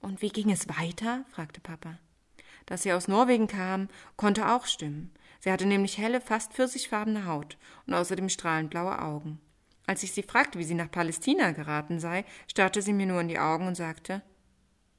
Und 0.00 0.22
wie 0.22 0.28
ging 0.28 0.52
es 0.52 0.68
weiter? 0.68 1.24
fragte 1.32 1.60
Papa. 1.60 1.98
Dass 2.66 2.82
sie 2.82 2.92
aus 2.92 3.08
Norwegen 3.08 3.46
kam, 3.46 3.88
konnte 4.16 4.48
auch 4.48 4.66
stimmen. 4.66 5.12
Sie 5.40 5.50
hatte 5.50 5.66
nämlich 5.66 5.98
helle, 5.98 6.20
fast 6.20 6.52
pfirsichfarbene 6.52 7.26
Haut 7.26 7.56
und 7.86 7.94
außerdem 7.94 8.28
strahlend 8.28 8.70
blaue 8.70 9.00
Augen. 9.00 9.40
Als 9.86 10.02
ich 10.02 10.12
sie 10.12 10.24
fragte, 10.24 10.58
wie 10.58 10.64
sie 10.64 10.74
nach 10.74 10.90
Palästina 10.90 11.52
geraten 11.52 12.00
sei, 12.00 12.24
starrte 12.48 12.82
sie 12.82 12.92
mir 12.92 13.06
nur 13.06 13.20
in 13.20 13.28
die 13.28 13.38
Augen 13.38 13.68
und 13.68 13.76
sagte, 13.76 14.22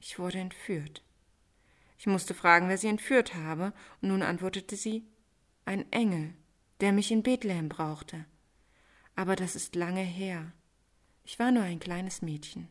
ich 0.00 0.18
wurde 0.18 0.38
entführt. 0.38 1.02
Ich 1.98 2.06
musste 2.06 2.32
fragen, 2.32 2.68
wer 2.68 2.78
sie 2.78 2.88
entführt 2.88 3.34
habe, 3.34 3.72
und 4.00 4.08
nun 4.08 4.22
antwortete 4.22 4.76
sie, 4.76 5.04
ein 5.64 5.90
Engel, 5.92 6.32
der 6.80 6.92
mich 6.92 7.10
in 7.10 7.22
Bethlehem 7.22 7.68
brauchte. 7.68 8.24
Aber 9.16 9.36
das 9.36 9.56
ist 9.56 9.74
lange 9.74 10.00
her. 10.00 10.52
Ich 11.24 11.38
war 11.38 11.50
nur 11.50 11.64
ein 11.64 11.80
kleines 11.80 12.22
Mädchen. 12.22 12.68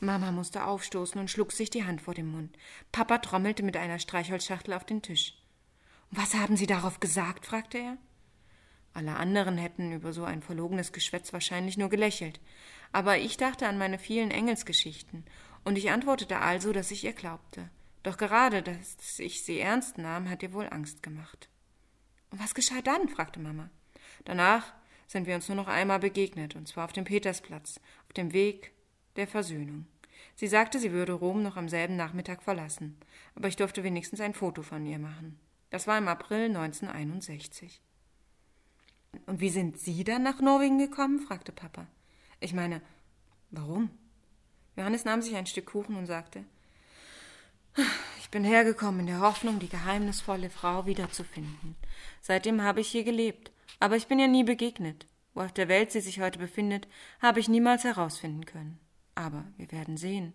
Mama 0.00 0.32
musste 0.32 0.64
aufstoßen 0.64 1.20
und 1.20 1.30
schlug 1.30 1.52
sich 1.52 1.70
die 1.70 1.84
Hand 1.84 2.02
vor 2.02 2.14
den 2.14 2.26
Mund. 2.26 2.56
Papa 2.92 3.18
trommelte 3.18 3.62
mit 3.62 3.76
einer 3.76 3.98
Streichholzschachtel 3.98 4.74
auf 4.74 4.84
den 4.84 5.02
Tisch. 5.02 5.34
Was 6.10 6.34
haben 6.34 6.56
Sie 6.56 6.66
darauf 6.66 7.00
gesagt? 7.00 7.46
fragte 7.46 7.78
er. 7.78 7.98
Alle 8.92 9.16
anderen 9.16 9.58
hätten 9.58 9.92
über 9.92 10.12
so 10.12 10.24
ein 10.24 10.42
verlogenes 10.42 10.92
Geschwätz 10.92 11.32
wahrscheinlich 11.32 11.76
nur 11.76 11.90
gelächelt. 11.90 12.40
Aber 12.92 13.18
ich 13.18 13.36
dachte 13.36 13.68
an 13.68 13.78
meine 13.78 13.98
vielen 13.98 14.30
Engelsgeschichten, 14.30 15.24
und 15.64 15.76
ich 15.76 15.90
antwortete 15.90 16.38
also, 16.38 16.72
dass 16.72 16.92
ich 16.92 17.04
ihr 17.04 17.12
glaubte. 17.12 17.68
Doch 18.04 18.16
gerade, 18.16 18.62
dass 18.62 19.18
ich 19.18 19.44
sie 19.44 19.58
ernst 19.58 19.98
nahm, 19.98 20.30
hat 20.30 20.42
ihr 20.42 20.52
wohl 20.52 20.68
Angst 20.70 21.02
gemacht. 21.02 21.48
Und 22.30 22.40
was 22.40 22.54
geschah 22.54 22.80
dann? 22.82 23.08
fragte 23.08 23.40
Mama. 23.40 23.68
Danach 24.24 24.72
sind 25.08 25.26
wir 25.26 25.34
uns 25.34 25.48
nur 25.48 25.56
noch 25.56 25.68
einmal 25.68 25.98
begegnet, 25.98 26.54
und 26.54 26.68
zwar 26.68 26.84
auf 26.84 26.92
dem 26.92 27.04
Petersplatz, 27.04 27.80
auf 28.06 28.12
dem 28.12 28.32
Weg 28.32 28.72
der 29.16 29.26
Versöhnung. 29.26 29.86
Sie 30.34 30.46
sagte, 30.46 30.78
sie 30.78 30.92
würde 30.92 31.12
Rom 31.12 31.42
noch 31.42 31.56
am 31.56 31.68
selben 31.68 31.96
Nachmittag 31.96 32.42
verlassen, 32.42 32.98
aber 33.34 33.48
ich 33.48 33.56
durfte 33.56 33.84
wenigstens 33.84 34.20
ein 34.20 34.34
Foto 34.34 34.62
von 34.62 34.84
ihr 34.86 34.98
machen. 34.98 35.38
Das 35.70 35.86
war 35.86 35.98
im 35.98 36.08
April 36.08 36.46
1961. 36.46 37.80
Und 39.26 39.40
wie 39.40 39.50
sind 39.50 39.78
Sie 39.78 40.04
dann 40.04 40.22
nach 40.22 40.40
Norwegen 40.40 40.78
gekommen? 40.78 41.20
fragte 41.20 41.52
Papa. 41.52 41.86
Ich 42.40 42.52
meine, 42.52 42.82
warum? 43.50 43.90
Johannes 44.76 45.04
nahm 45.04 45.22
sich 45.22 45.36
ein 45.36 45.46
Stück 45.46 45.66
Kuchen 45.66 45.96
und 45.96 46.06
sagte, 46.06 46.44
ich 48.20 48.30
bin 48.30 48.44
hergekommen 48.44 49.00
in 49.00 49.06
der 49.06 49.20
Hoffnung, 49.20 49.58
die 49.58 49.68
geheimnisvolle 49.68 50.50
Frau 50.50 50.86
wiederzufinden. 50.86 51.76
Seitdem 52.20 52.62
habe 52.62 52.80
ich 52.80 52.88
hier 52.88 53.04
gelebt, 53.04 53.50
aber 53.80 53.96
ich 53.96 54.06
bin 54.06 54.18
ihr 54.18 54.28
nie 54.28 54.44
begegnet. 54.44 55.06
Wo 55.34 55.42
auf 55.42 55.52
der 55.52 55.68
Welt 55.68 55.92
sie 55.92 56.00
sich 56.00 56.20
heute 56.20 56.38
befindet, 56.38 56.88
habe 57.20 57.40
ich 57.40 57.48
niemals 57.48 57.84
herausfinden 57.84 58.46
können. 58.46 58.78
Aber 59.16 59.44
wir 59.56 59.72
werden 59.72 59.96
sehen. 59.96 60.32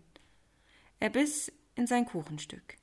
Er 0.99 1.09
biss 1.09 1.51
in 1.75 1.87
sein 1.87 2.05
Kuchenstück. 2.05 2.75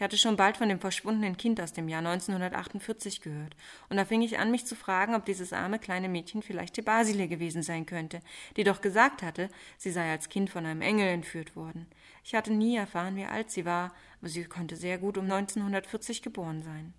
Ich 0.00 0.02
hatte 0.02 0.16
schon 0.16 0.36
bald 0.36 0.56
von 0.56 0.70
dem 0.70 0.80
verschwundenen 0.80 1.36
Kind 1.36 1.60
aus 1.60 1.74
dem 1.74 1.86
Jahr 1.86 1.98
1948 1.98 3.20
gehört, 3.20 3.54
und 3.90 3.98
da 3.98 4.06
fing 4.06 4.22
ich 4.22 4.38
an, 4.38 4.50
mich 4.50 4.64
zu 4.64 4.74
fragen, 4.74 5.14
ob 5.14 5.26
dieses 5.26 5.52
arme 5.52 5.78
kleine 5.78 6.08
Mädchen 6.08 6.40
vielleicht 6.40 6.78
die 6.78 6.82
Basile 6.82 7.28
gewesen 7.28 7.62
sein 7.62 7.84
könnte, 7.84 8.20
die 8.56 8.64
doch 8.64 8.80
gesagt 8.80 9.22
hatte, 9.22 9.50
sie 9.76 9.90
sei 9.90 10.10
als 10.10 10.30
Kind 10.30 10.48
von 10.48 10.64
einem 10.64 10.80
Engel 10.80 11.08
entführt 11.08 11.54
worden. 11.54 11.86
Ich 12.24 12.34
hatte 12.34 12.50
nie 12.50 12.76
erfahren, 12.76 13.14
wie 13.16 13.26
alt 13.26 13.50
sie 13.50 13.66
war, 13.66 13.92
aber 14.20 14.30
sie 14.30 14.44
konnte 14.44 14.74
sehr 14.74 14.96
gut 14.96 15.18
um 15.18 15.24
1940 15.24 16.22
geboren 16.22 16.62
sein. 16.62 16.94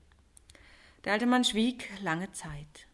Der 1.03 1.13
alte 1.13 1.25
Mann 1.25 1.43
schwieg 1.43 1.89
lange 2.01 2.31
Zeit. 2.33 2.87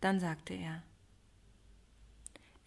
Dann 0.00 0.18
sagte 0.18 0.54
er 0.54 0.82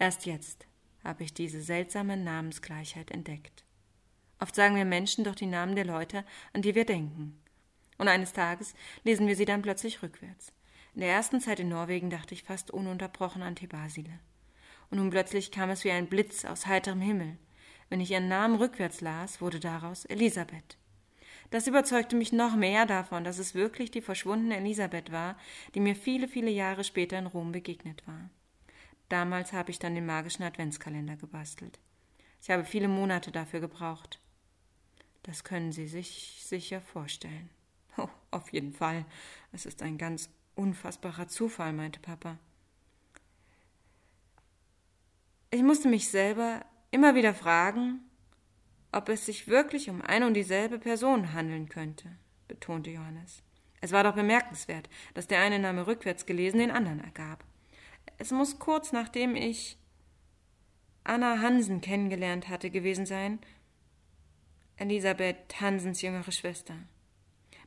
Erst 0.02 0.26
jetzt 0.26 0.66
habe 1.04 1.24
ich 1.24 1.32
diese 1.32 1.62
seltsame 1.62 2.18
Namensgleichheit 2.18 3.12
entdeckt. 3.12 3.64
Oft 4.40 4.56
sagen 4.56 4.76
wir 4.76 4.84
Menschen 4.84 5.24
doch 5.24 5.36
die 5.36 5.46
Namen 5.46 5.76
der 5.76 5.86
Leute, 5.86 6.26
an 6.54 6.64
die 6.64 6.74
wir 6.74 6.86
denken. 6.86 7.40
Und 8.00 8.08
eines 8.08 8.34
Tages 8.34 8.74
lesen 9.04 9.28
wir 9.28 9.36
sie 9.36 9.46
dann 9.46 9.62
plötzlich 9.62 10.02
rückwärts. 10.02 10.54
In 10.96 11.02
der 11.02 11.12
ersten 11.12 11.40
Zeit 11.40 11.60
in 11.60 11.70
Norwegen 11.70 12.10
dachte 12.10 12.34
ich 12.34 12.42
fast 12.42 12.72
ununterbrochen 12.72 13.44
an 13.44 13.56
Thebasile. 13.56 14.18
Und 14.90 14.98
nun 14.98 15.12
plötzlich 15.12 15.52
kam 15.52 15.70
es 15.70 15.84
wie 15.84 15.92
ein 15.92 16.08
Blitz 16.08 16.46
aus 16.46 16.66
heiterem 16.66 17.02
Himmel. 17.02 17.38
Wenn 17.90 18.02
ich 18.02 18.10
ihren 18.10 18.28
Namen 18.28 18.56
rückwärts 18.56 19.02
las, 19.02 19.40
wurde 19.40 19.60
daraus 19.60 20.06
Elisabeth. 20.06 20.80
Das 21.52 21.68
überzeugte 21.68 22.16
mich 22.16 22.34
noch 22.34 22.56
mehr 22.56 22.88
davon, 22.88 23.24
dass 23.24 23.38
es 23.38 23.54
wirklich 23.54 23.92
die 23.92 24.02
verschwundene 24.02 24.58
Elisabeth 24.58 25.12
war, 25.12 25.38
die 25.76 25.80
mir 25.80 25.96
viele, 25.96 26.28
viele 26.28 26.50
Jahre 26.50 26.84
später 26.84 27.20
in 27.20 27.28
Rom 27.28 27.52
begegnet 27.52 28.02
war. 28.08 28.32
Damals 29.12 29.52
habe 29.52 29.72
ich 29.72 29.78
dann 29.78 29.94
den 29.94 30.06
magischen 30.06 30.44
Adventskalender 30.44 31.18
gebastelt. 31.18 31.80
Ich 32.42 32.50
habe 32.50 32.64
viele 32.64 32.88
Monate 32.88 33.30
dafür 33.30 33.60
gebraucht. 33.60 34.22
Das 35.24 35.44
können 35.44 35.74
Sie 35.74 35.90
sich 35.90 36.42
sicher 36.46 36.80
vorstellen. 36.80 37.50
Oh, 37.98 38.08
auf 38.32 38.54
jeden 38.54 38.72
Fall. 38.72 39.06
Es 39.52 39.66
ist 39.66 39.82
ein 39.82 39.98
ganz 39.98 40.30
unfassbarer 40.56 41.28
Zufall, 41.28 41.74
meinte 41.74 42.00
Papa. 42.00 42.40
Ich 45.50 45.62
musste 45.62 45.90
mich 45.90 46.08
selber 46.08 46.66
immer 46.90 47.14
wieder 47.14 47.34
fragen, 47.34 48.00
ob 48.94 49.10
es 49.10 49.26
sich 49.26 49.50
wirklich 49.50 49.90
um 49.90 50.02
eine 50.02 50.26
und 50.26 50.36
dieselbe 50.36 50.80
Person 50.80 51.34
handeln 51.34 51.68
könnte, 51.68 52.18
betonte 52.48 52.92
Johannes. 52.92 53.44
Es 53.82 53.92
war 53.92 54.06
doch 54.06 54.16
bemerkenswert, 54.16 54.88
dass 55.16 55.28
der 55.28 55.42
eine 55.42 55.60
Name 55.60 55.86
rückwärts 55.86 56.26
gelesen 56.26 56.60
den 56.60 56.72
anderen 56.72 57.02
ergab. 57.04 57.44
Es 58.22 58.30
muss 58.30 58.60
kurz 58.60 58.92
nachdem 58.92 59.36
ich 59.36 59.80
Anna 61.04 61.42
Hansen 61.42 61.82
kennengelernt 61.82 62.50
hatte 62.50 62.70
gewesen 62.70 63.08
sein, 63.08 63.40
Elisabeth 64.78 65.60
Hansens 65.60 66.04
jüngere 66.04 66.32
Schwester. 66.32 66.76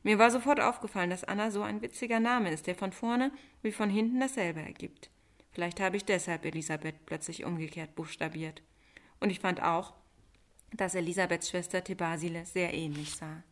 Mir 0.03 0.17
war 0.17 0.31
sofort 0.31 0.61
aufgefallen, 0.61 1.09
dass 1.09 1.25
Anna 1.25 1.51
so 1.51 1.61
ein 1.61 1.81
witziger 1.81 2.21
Name 2.21 2.51
ist, 2.51 2.67
der 2.67 2.75
von 2.75 2.93
vorne 2.93 3.33
wie 3.63 3.73
von 3.73 3.89
hinten 3.89 4.21
dasselbe 4.21 4.61
ergibt. 4.61 5.09
Vielleicht 5.51 5.81
habe 5.81 5.97
ich 5.97 6.05
deshalb 6.05 6.45
Elisabeth 6.45 7.05
plötzlich 7.05 7.43
umgekehrt 7.43 7.93
buchstabiert. 7.93 8.61
Und 9.19 9.31
ich 9.31 9.41
fand 9.41 9.61
auch, 9.61 9.93
dass 10.71 10.95
Elisabeths 10.95 11.49
Schwester 11.49 11.83
Thebasile 11.83 12.45
sehr 12.45 12.73
ähnlich 12.73 13.13
sah. 13.13 13.43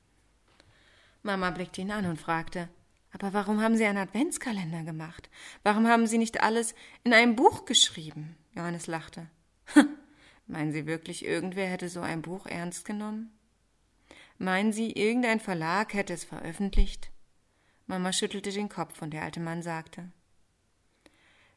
Mama 1.21 1.51
blickte 1.51 1.81
ihn 1.81 1.91
an 1.91 2.05
und 2.05 2.21
fragte, 2.21 2.69
aber 3.13 3.31
warum 3.33 3.61
haben 3.61 3.77
Sie 3.77 3.85
einen 3.85 3.99
Adventskalender 3.99 4.83
gemacht? 4.83 5.29
Warum 5.61 5.87
haben 5.87 6.07
Sie 6.07 6.17
nicht 6.17 6.41
alles 6.41 6.73
in 7.03 7.13
einem 7.13 7.35
Buch 7.35 7.65
geschrieben? 7.65 8.35
Johannes 8.55 8.87
lachte. 8.87 9.27
Meinen 10.47 10.71
Sie 10.71 10.85
wirklich, 10.87 11.23
irgendwer 11.23 11.67
hätte 11.67 11.89
so 11.89 12.01
ein 12.01 12.21
Buch 12.21 12.47
ernst 12.47 12.85
genommen? 12.85 13.31
Meinen 14.39 14.73
Sie, 14.73 14.91
irgendein 14.91 15.39
Verlag 15.39 15.93
hätte 15.93 16.13
es 16.13 16.23
veröffentlicht? 16.23 17.11
Mama 17.85 18.11
schüttelte 18.11 18.51
den 18.51 18.67
Kopf 18.67 19.01
und 19.01 19.11
der 19.11 19.23
alte 19.23 19.39
Mann 19.39 19.61
sagte, 19.61 20.11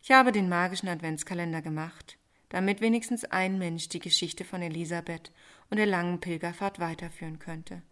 ich 0.03 0.13
habe 0.13 0.31
den 0.31 0.49
magischen 0.49 0.89
Adventskalender 0.89 1.63
gemacht, 1.63 2.17
damit 2.51 2.81
wenigstens 2.81 3.25
ein 3.25 3.59
Mensch 3.59 3.89
die 3.89 3.99
Geschichte 3.99 4.45
von 4.45 4.63
Elisabeth 4.63 5.33
und 5.71 5.79
der 5.79 5.87
langen 5.87 6.21
Pilgerfahrt 6.21 6.79
weiterführen 6.79 7.39
könnte. 7.39 7.83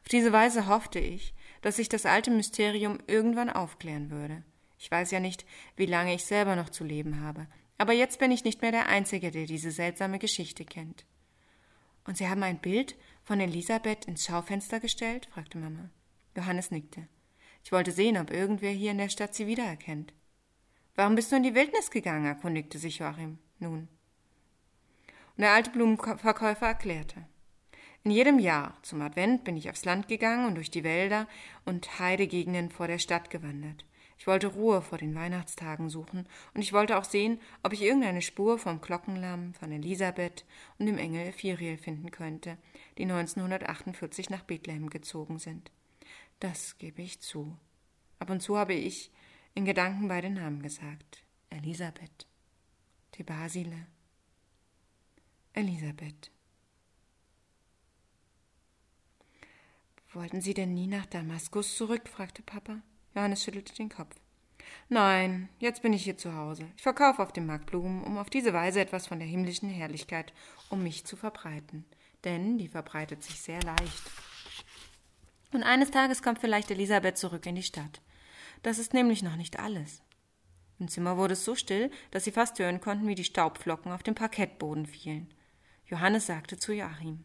Auf 0.00 0.08
diese 0.08 0.32
Weise 0.32 0.66
hoffte 0.66 0.98
ich, 0.98 1.34
dass 1.62 1.76
sich 1.76 1.88
das 1.88 2.06
alte 2.06 2.30
Mysterium 2.30 2.98
irgendwann 3.06 3.50
aufklären 3.50 4.10
würde. 4.10 4.42
Ich 4.78 4.90
weiß 4.90 5.10
ja 5.10 5.20
nicht, 5.20 5.44
wie 5.76 5.86
lange 5.86 6.14
ich 6.14 6.24
selber 6.24 6.56
noch 6.56 6.70
zu 6.70 6.84
leben 6.84 7.20
habe, 7.20 7.46
aber 7.78 7.92
jetzt 7.92 8.18
bin 8.18 8.30
ich 8.30 8.44
nicht 8.44 8.62
mehr 8.62 8.72
der 8.72 8.88
Einzige, 8.88 9.30
der 9.30 9.46
diese 9.46 9.70
seltsame 9.70 10.18
Geschichte 10.18 10.64
kennt. 10.64 11.04
Und 12.04 12.16
Sie 12.16 12.28
haben 12.28 12.42
ein 12.42 12.60
Bild 12.60 12.96
von 13.24 13.40
Elisabeth 13.40 14.06
ins 14.06 14.24
Schaufenster 14.24 14.80
gestellt? 14.80 15.26
fragte 15.32 15.58
Mama. 15.58 15.90
Johannes 16.36 16.70
nickte. 16.70 17.08
Ich 17.64 17.72
wollte 17.72 17.92
sehen, 17.92 18.16
ob 18.16 18.30
irgendwer 18.30 18.70
hier 18.70 18.92
in 18.92 18.98
der 18.98 19.08
Stadt 19.08 19.34
sie 19.34 19.46
wiedererkennt. 19.46 20.12
Warum 20.94 21.14
bist 21.16 21.30
du 21.32 21.36
in 21.36 21.42
die 21.42 21.54
Wildnis 21.54 21.90
gegangen? 21.90 22.26
erkundigte 22.26 22.78
sich 22.78 22.98
Joachim. 22.98 23.38
Nun, 23.58 23.88
und 25.38 25.42
der 25.42 25.52
alte 25.52 25.70
Blumenverkäufer 25.70 26.66
erklärte. 26.66 27.24
In 28.08 28.14
jedem 28.14 28.38
Jahr 28.38 28.74
zum 28.80 29.02
Advent 29.02 29.44
bin 29.44 29.58
ich 29.58 29.68
aufs 29.68 29.84
Land 29.84 30.08
gegangen 30.08 30.46
und 30.46 30.54
durch 30.54 30.70
die 30.70 30.82
Wälder 30.82 31.28
und 31.66 31.98
Heidegegenden 31.98 32.70
vor 32.70 32.86
der 32.86 32.98
Stadt 32.98 33.28
gewandert. 33.28 33.84
Ich 34.16 34.26
wollte 34.26 34.46
Ruhe 34.46 34.80
vor 34.80 34.96
den 34.96 35.14
Weihnachtstagen 35.14 35.90
suchen 35.90 36.26
und 36.54 36.62
ich 36.62 36.72
wollte 36.72 36.96
auch 36.96 37.04
sehen, 37.04 37.38
ob 37.62 37.74
ich 37.74 37.82
irgendeine 37.82 38.22
Spur 38.22 38.58
vom 38.58 38.80
Glockenlamm, 38.80 39.52
von 39.52 39.70
Elisabeth 39.72 40.46
und 40.78 40.86
dem 40.86 40.96
Engel 40.96 41.32
Firiel 41.32 41.76
finden 41.76 42.10
könnte, 42.10 42.56
die 42.96 43.02
1948 43.02 44.30
nach 44.30 44.44
Bethlehem 44.44 44.88
gezogen 44.88 45.38
sind. 45.38 45.70
Das 46.40 46.78
gebe 46.78 47.02
ich 47.02 47.20
zu. 47.20 47.58
Ab 48.20 48.30
und 48.30 48.40
zu 48.40 48.56
habe 48.56 48.72
ich 48.72 49.12
in 49.54 49.66
Gedanken 49.66 50.08
beide 50.08 50.30
Namen 50.30 50.62
gesagt. 50.62 51.24
Elisabeth, 51.50 52.26
Thebasile, 53.12 53.86
Elisabeth. 55.52 56.30
Wollten 60.18 60.40
Sie 60.40 60.52
denn 60.52 60.74
nie 60.74 60.88
nach 60.88 61.06
Damaskus 61.06 61.76
zurück? 61.76 62.08
fragte 62.08 62.42
Papa. 62.42 62.80
Johannes 63.14 63.44
schüttelte 63.44 63.72
den 63.72 63.88
Kopf. 63.88 64.16
Nein, 64.88 65.48
jetzt 65.60 65.82
bin 65.82 65.92
ich 65.92 66.02
hier 66.02 66.18
zu 66.18 66.34
Hause. 66.34 66.66
Ich 66.76 66.82
verkaufe 66.82 67.22
auf 67.22 67.32
dem 67.32 67.46
Markt 67.46 67.66
Blumen, 67.66 68.02
um 68.02 68.18
auf 68.18 68.28
diese 68.28 68.52
Weise 68.52 68.80
etwas 68.80 69.06
von 69.06 69.20
der 69.20 69.28
himmlischen 69.28 69.68
Herrlichkeit 69.70 70.32
um 70.70 70.82
mich 70.82 71.04
zu 71.04 71.14
verbreiten. 71.14 71.84
Denn 72.24 72.58
die 72.58 72.66
verbreitet 72.66 73.22
sich 73.22 73.40
sehr 73.40 73.62
leicht. 73.62 74.10
Und 75.52 75.62
eines 75.62 75.92
Tages 75.92 76.20
kommt 76.20 76.40
vielleicht 76.40 76.72
Elisabeth 76.72 77.16
zurück 77.16 77.46
in 77.46 77.54
die 77.54 77.62
Stadt. 77.62 78.02
Das 78.64 78.80
ist 78.80 78.94
nämlich 78.94 79.22
noch 79.22 79.36
nicht 79.36 79.60
alles. 79.60 80.02
Im 80.80 80.88
Zimmer 80.88 81.16
wurde 81.16 81.34
es 81.34 81.44
so 81.44 81.54
still, 81.54 81.92
dass 82.10 82.24
sie 82.24 82.32
fast 82.32 82.58
hören 82.58 82.80
konnten, 82.80 83.06
wie 83.06 83.14
die 83.14 83.22
Staubflocken 83.22 83.92
auf 83.92 84.02
dem 84.02 84.16
Parkettboden 84.16 84.86
fielen. 84.86 85.32
Johannes 85.86 86.26
sagte 86.26 86.56
zu 86.56 86.72
Joachim 86.72 87.24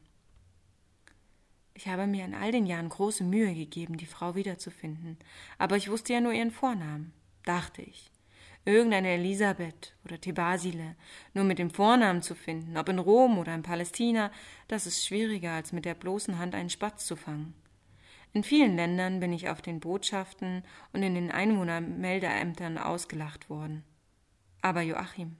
Ich 1.75 1.87
habe 1.87 2.05
mir 2.05 2.23
in 2.23 2.35
all 2.35 2.51
den 2.51 2.65
Jahren 2.67 2.89
große 2.89 3.23
Mühe 3.23 3.53
gegeben, 3.53 3.97
die 3.97 4.05
Frau 4.05 4.35
wiederzufinden, 4.35 5.17
aber 5.57 5.75
ich 5.75 5.89
wusste 5.89 6.13
ja 6.13 6.21
nur 6.21 6.33
ihren 6.33 6.51
Vornamen, 6.51 7.13
dachte 7.45 7.81
ich. 7.81 8.11
Irgendeine 8.65 9.09
Elisabeth 9.09 9.93
oder 10.05 10.21
Thebasile, 10.21 10.95
nur 11.33 11.43
mit 11.43 11.59
dem 11.59 11.69
Vornamen 11.69 12.21
zu 12.21 12.33
finden, 12.35 12.77
ob 12.77 12.87
in 12.87 12.99
Rom 12.99 13.37
oder 13.37 13.53
in 13.53 13.63
Palästina, 13.63 14.31
das 14.69 14.87
ist 14.87 15.05
schwieriger, 15.05 15.51
als 15.51 15.73
mit 15.73 15.83
der 15.83 15.95
bloßen 15.95 16.37
Hand 16.37 16.55
einen 16.55 16.69
Spatz 16.69 17.05
zu 17.05 17.15
fangen. 17.15 17.53
In 18.31 18.43
vielen 18.43 18.75
Ländern 18.75 19.19
bin 19.19 19.33
ich 19.33 19.49
auf 19.49 19.61
den 19.61 19.79
Botschaften 19.79 20.63
und 20.93 21.03
in 21.03 21.13
den 21.13 21.29
Einwohnermeldeämtern 21.29 22.77
ausgelacht 22.77 23.49
worden. 23.49 23.83
Aber 24.61 24.81
Joachim, 24.81 25.35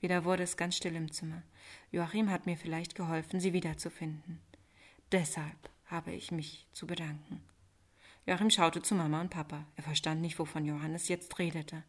wieder 0.00 0.24
wurde 0.24 0.44
es 0.44 0.56
ganz 0.56 0.76
still 0.76 0.96
im 0.96 1.12
Zimmer. 1.12 1.42
Joachim 1.92 2.30
hat 2.30 2.46
mir 2.46 2.56
vielleicht 2.56 2.94
geholfen, 2.94 3.38
sie 3.38 3.52
wiederzufinden. 3.52 4.40
Deshalb 5.12 5.70
habe 5.86 6.12
ich 6.12 6.30
mich 6.30 6.66
zu 6.72 6.86
bedanken. 6.86 7.42
Joachim 8.26 8.50
schaute 8.50 8.80
zu 8.82 8.94
Mama 8.94 9.20
und 9.20 9.30
Papa. 9.30 9.66
Er 9.76 9.82
verstand 9.82 10.20
nicht, 10.20 10.38
wovon 10.38 10.64
Johannes 10.64 11.08
jetzt 11.08 11.38
redete. 11.38 11.82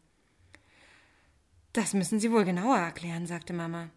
Das 1.72 1.94
müssen 1.94 2.18
Sie 2.18 2.32
wohl 2.32 2.44
genauer 2.44 2.78
erklären, 2.78 3.26
sagte 3.26 3.52
Mama. 3.52 3.90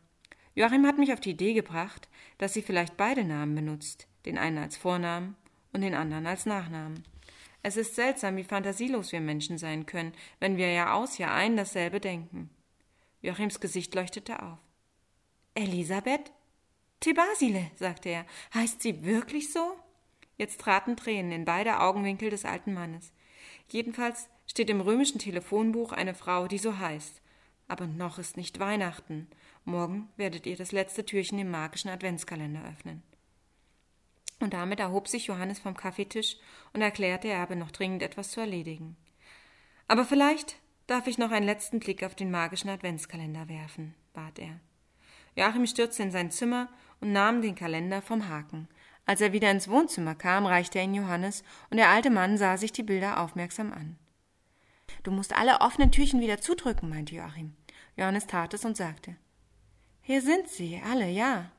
Joachim 0.53 0.85
hat 0.85 0.97
mich 0.97 1.11
auf 1.11 1.19
die 1.19 1.31
Idee 1.31 1.53
gebracht, 1.53 2.07
dass 2.37 2.53
sie 2.53 2.61
vielleicht 2.61 2.95
beide 2.97 3.25
Namen 3.25 3.55
benutzt, 3.55 4.07
den 4.25 4.37
einen 4.37 4.57
als 4.57 4.77
Vornamen 4.77 5.35
und 5.73 5.81
den 5.81 5.95
anderen 5.95 6.25
als 6.27 6.45
Nachnamen. 6.45 7.03
Es 7.61 7.77
ist 7.77 7.95
seltsam, 7.95 8.37
wie 8.37 8.43
fantasielos 8.43 9.11
wir 9.11 9.19
Menschen 9.19 9.57
sein 9.57 9.85
können, 9.85 10.13
wenn 10.39 10.55
wir 10.55 10.71
ja 10.71 10.93
aus, 10.93 11.17
ja 11.17 11.33
ein 11.33 11.57
dasselbe 11.57 11.99
denken. 11.99 12.49
Joachims 13.21 13.59
Gesicht 13.59 13.93
leuchtete 13.95 14.41
auf. 14.41 14.59
Elisabeth? 15.55 16.31
Thebasile, 17.05 17.71
sagte 17.75 18.09
er. 18.09 18.25
Heißt 18.53 18.81
sie 18.81 19.03
wirklich 19.05 19.51
so? 19.51 19.75
Jetzt 20.37 20.59
traten 20.61 20.97
Tränen 20.97 21.31
in 21.31 21.45
beide 21.45 21.79
Augenwinkel 21.79 22.29
des 22.29 22.45
alten 22.45 22.73
Mannes. 22.73 23.13
Jedenfalls 23.69 24.29
steht 24.47 24.69
im 24.69 24.81
römischen 24.81 25.19
Telefonbuch 25.19 25.91
eine 25.91 26.13
Frau, 26.13 26.47
die 26.47 26.57
so 26.57 26.77
heißt. 26.77 27.21
Aber 27.67 27.87
noch 27.87 28.19
ist 28.19 28.37
nicht 28.37 28.59
Weihnachten. 28.59 29.27
Morgen 29.63 30.09
werdet 30.17 30.45
ihr 30.45 30.55
das 30.55 30.71
letzte 30.71 31.05
Türchen 31.05 31.39
im 31.39 31.49
magischen 31.49 31.89
Adventskalender 31.89 32.63
öffnen. 32.69 33.01
Und 34.39 34.53
damit 34.53 34.79
erhob 34.79 35.07
sich 35.07 35.27
Johannes 35.27 35.59
vom 35.59 35.77
Kaffeetisch 35.77 36.37
und 36.73 36.81
erklärte, 36.81 37.29
er 37.29 37.39
habe 37.39 37.55
noch 37.55 37.71
dringend 37.71 38.03
etwas 38.03 38.31
zu 38.31 38.41
erledigen. 38.41 38.97
Aber 39.87 40.05
vielleicht 40.05 40.57
Darf 40.87 41.07
ich 41.07 41.17
noch 41.17 41.31
einen 41.31 41.47
letzten 41.47 41.79
Blick 41.79 42.03
auf 42.03 42.13
den 42.13 42.29
magischen 42.29 42.69
Adventskalender 42.69 43.49
werfen? 43.49 43.95
bat 44.13 44.37
er. 44.37 44.59
Joachim 45.35 45.65
stürzte 45.65 46.03
in 46.03 46.11
sein 46.11 46.29
Zimmer 46.29 46.69
und 47.01 47.11
nahm 47.11 47.41
den 47.41 47.55
Kalender 47.55 48.01
vom 48.01 48.27
Haken. 48.27 48.67
Als 49.05 49.21
er 49.21 49.33
wieder 49.33 49.51
ins 49.51 49.69
Wohnzimmer 49.69 50.15
kam, 50.15 50.45
reichte 50.45 50.79
er 50.79 50.85
ihn 50.85 50.95
Johannes, 50.95 51.43
und 51.69 51.77
der 51.77 51.89
alte 51.89 52.09
Mann 52.09 52.37
sah 52.37 52.57
sich 52.57 52.71
die 52.71 52.83
Bilder 52.83 53.21
aufmerksam 53.21 53.71
an. 53.71 53.97
Du 55.03 55.11
musst 55.11 55.35
alle 55.35 55.61
offenen 55.61 55.91
Türchen 55.91 56.21
wieder 56.21 56.41
zudrücken, 56.41 56.89
meinte 56.89 57.15
Joachim. 57.15 57.53
Johannes 57.95 58.27
tat 58.27 58.53
es 58.53 58.65
und 58.65 58.75
sagte 58.75 59.15
Hier 60.01 60.21
sind 60.21 60.47
sie, 60.47 60.81
alle, 60.83 61.09
ja. 61.09 61.51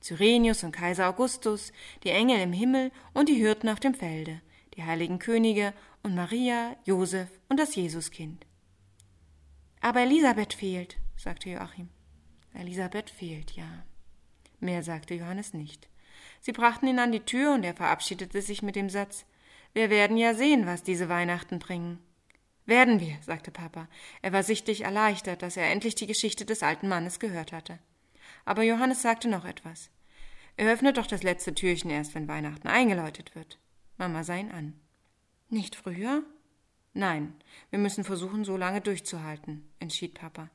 Cyrenius 0.00 0.64
und 0.64 0.72
Kaiser 0.72 1.08
Augustus, 1.08 1.72
die 2.04 2.10
Engel 2.10 2.40
im 2.40 2.52
Himmel 2.52 2.92
und 3.14 3.28
die 3.28 3.34
Hirten 3.34 3.68
auf 3.68 3.80
dem 3.80 3.94
Felde, 3.94 4.40
die 4.74 4.84
heiligen 4.84 5.18
Könige 5.18 5.72
und 6.02 6.14
Maria, 6.14 6.76
Josef 6.84 7.28
und 7.48 7.58
das 7.58 7.74
Jesuskind. 7.74 8.46
Aber 9.80 10.00
Elisabeth 10.00 10.54
fehlt, 10.54 10.96
sagte 11.16 11.50
Joachim. 11.50 11.88
Elisabeth 12.54 13.10
fehlt, 13.10 13.52
ja. 13.52 13.84
Mehr 14.60 14.82
sagte 14.82 15.14
Johannes 15.14 15.54
nicht. 15.54 15.88
Sie 16.40 16.52
brachten 16.52 16.86
ihn 16.86 16.98
an 16.98 17.12
die 17.12 17.20
Tür 17.20 17.54
und 17.54 17.64
er 17.64 17.74
verabschiedete 17.74 18.40
sich 18.42 18.62
mit 18.62 18.76
dem 18.76 18.88
Satz 18.88 19.26
Wir 19.74 19.90
werden 19.90 20.16
ja 20.16 20.34
sehen, 20.34 20.66
was 20.66 20.82
diese 20.82 21.08
Weihnachten 21.08 21.58
bringen. 21.58 21.98
Werden 22.66 22.98
wir, 23.00 23.16
sagte 23.22 23.50
Papa. 23.50 23.88
Er 24.22 24.32
war 24.32 24.42
sichtlich 24.42 24.82
erleichtert, 24.82 25.42
dass 25.42 25.56
er 25.56 25.70
endlich 25.70 25.94
die 25.94 26.06
Geschichte 26.06 26.44
des 26.44 26.62
alten 26.62 26.88
Mannes 26.88 27.20
gehört 27.20 27.52
hatte. 27.52 27.78
Aber 28.44 28.62
Johannes 28.62 29.02
sagte 29.02 29.28
noch 29.28 29.44
etwas. 29.44 29.90
Er 30.56 30.72
öffnet 30.72 30.96
doch 30.96 31.06
das 31.06 31.22
letzte 31.22 31.54
Türchen 31.54 31.90
erst, 31.90 32.14
wenn 32.14 32.28
Weihnachten 32.28 32.66
eingeläutet 32.66 33.34
wird. 33.34 33.58
Mama 33.98 34.24
sah 34.24 34.36
ihn 34.36 34.50
an. 34.50 34.74
Nicht 35.48 35.76
früher? 35.76 36.24
Nein, 36.92 37.34
wir 37.70 37.78
müssen 37.78 38.04
versuchen, 38.04 38.44
so 38.44 38.56
lange 38.56 38.80
durchzuhalten, 38.80 39.68
entschied 39.78 40.14
Papa. 40.14 40.50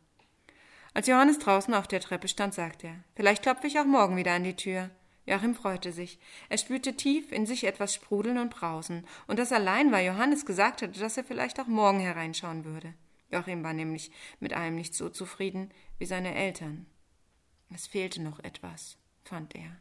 Als 0.94 1.08
Johannes 1.08 1.40
draußen 1.40 1.74
auf 1.74 1.88
der 1.88 2.02
Treppe 2.02 2.28
stand, 2.28 2.54
sagte 2.54 2.88
er, 2.88 3.04
vielleicht 3.16 3.44
klopfe 3.44 3.68
ich 3.68 3.80
auch 3.80 3.86
morgen 3.86 4.18
wieder 4.18 4.34
an 4.34 4.44
die 4.44 4.56
Tür. 4.56 4.90
Joachim 5.26 5.56
freute 5.56 5.92
sich. 5.94 6.20
Er 6.50 6.58
spürte 6.58 6.98
tief 6.98 7.32
in 7.32 7.46
sich 7.46 7.64
etwas 7.64 7.94
sprudeln 7.94 8.38
und 8.38 8.50
brausen, 8.50 9.06
und 9.28 9.40
das 9.40 9.52
allein, 9.52 9.92
weil 9.92 10.06
Johannes 10.06 10.46
gesagt 10.46 10.82
hatte, 10.82 11.00
dass 11.00 11.16
er 11.16 11.24
vielleicht 11.24 11.60
auch 11.60 11.68
morgen 11.68 12.00
hereinschauen 12.00 12.66
würde. 12.66 12.94
Joachim 13.32 13.64
war 13.64 13.74
nämlich 13.74 14.12
mit 14.40 14.54
allem 14.54 14.76
nicht 14.76 14.94
so 14.94 15.10
zufrieden 15.10 15.72
wie 16.00 16.06
seine 16.06 16.36
Eltern. 16.36 16.86
Es 17.74 17.88
fehlte 17.88 18.22
noch 18.22 18.40
etwas, 18.40 18.98
fand 19.24 19.56
er. 19.56 19.78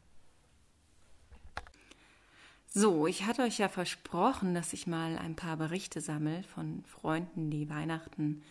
So, 2.73 3.09
ich 3.09 3.27
hatte 3.27 3.43
euch 3.43 3.59
ja 3.59 3.69
versprochen, 3.69 4.55
dass 4.55 4.73
ich 4.73 4.87
mal 4.87 5.19
ein 5.19 5.35
paar 5.35 5.57
Berichte 5.57 6.01
sammle 6.01 6.45
von 6.45 6.85
Freunden, 6.85 7.51
die 7.51 7.69
Weihnachten 7.69 8.45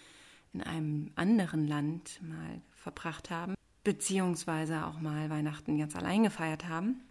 in 0.53 0.61
einem 0.61 1.11
anderen 1.15 1.67
Land 1.67 2.21
mal 2.23 2.61
verbracht 2.75 3.29
haben, 3.29 3.55
beziehungsweise 3.83 4.85
auch 4.85 4.99
mal 4.99 5.29
Weihnachten 5.29 5.77
ganz 5.77 5.95
allein 5.95 6.23
gefeiert 6.23 6.67
haben. 6.67 7.01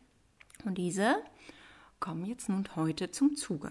Und 0.65 0.79
diese 0.79 1.17
kommen 2.01 2.25
jetzt 2.25 2.49
nun 2.49 2.65
heute 2.77 3.11
zum 3.11 3.37
Zuge. 3.37 3.71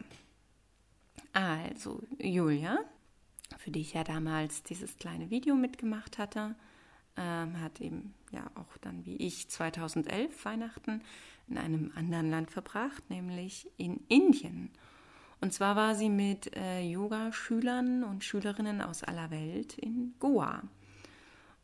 Also, 1.34 2.02
Julia, 2.20 2.80
für 3.58 3.72
die 3.72 3.82
ich 3.82 3.94
ja 3.94 4.04
damals 4.04 4.64
dieses 4.64 4.98
kleine 4.98 5.30
Video 5.30 5.56
mitgemacht 5.56 6.18
hatte, 6.18 6.56
ähm, 7.18 7.60
hat 7.60 7.82
eben 7.82 8.14
ja 8.32 8.50
auch 8.56 8.78
dann 8.78 9.06
wie 9.06 9.18
ich 9.18 9.50
2011 9.50 10.46
Weihnachten 10.46 11.02
in 11.48 11.58
einem 11.58 11.92
anderen 11.96 12.30
Land 12.30 12.52
verbracht, 12.52 13.10
nämlich 13.10 13.70
in 13.78 14.02
Indien. 14.08 14.72
Und 15.40 15.54
zwar 15.54 15.76
war 15.76 15.96
sie 15.96 16.10
mit 16.10 16.56
äh, 16.56 16.82
Yoga-Schülern 16.82 18.04
und 18.04 18.24
Schülerinnen 18.24 18.82
aus 18.82 19.04
aller 19.04 19.30
Welt 19.30 19.78
in 19.78 20.16
Goa. 20.20 20.64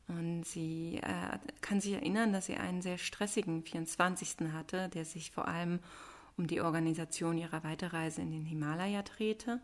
Und 0.08 0.44
sie 0.44 1.00
äh, 1.02 1.38
kann 1.62 1.82
sich 1.82 1.94
erinnern, 1.94 2.34
dass 2.34 2.46
sie 2.46 2.56
einen 2.56 2.82
sehr 2.82 2.98
stressigen 2.98 3.64
24. 3.64 4.52
hatte, 4.52 4.90
der 4.90 5.06
sich 5.06 5.32
vor 5.32 5.48
allem 5.48 5.80
um 6.38 6.48
die 6.48 6.62
Organisation 6.62 7.38
ihrer 7.38 7.64
Weiterreise 7.64 8.22
in 8.22 8.32
den 8.32 8.46
Himalaya 8.46 9.02
drehte. 9.02 9.60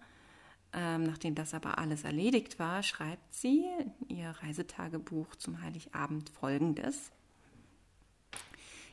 Ähm, 0.72 1.04
nachdem 1.04 1.36
das 1.36 1.54
aber 1.54 1.78
alles 1.78 2.04
erledigt 2.04 2.60
war, 2.60 2.84
schreibt 2.84 3.34
sie 3.34 3.66
in 4.08 4.18
ihr 4.18 4.30
Reisetagebuch 4.30 5.36
zum 5.36 5.62
Heiligabend 5.62 6.30
folgendes. 6.30 7.12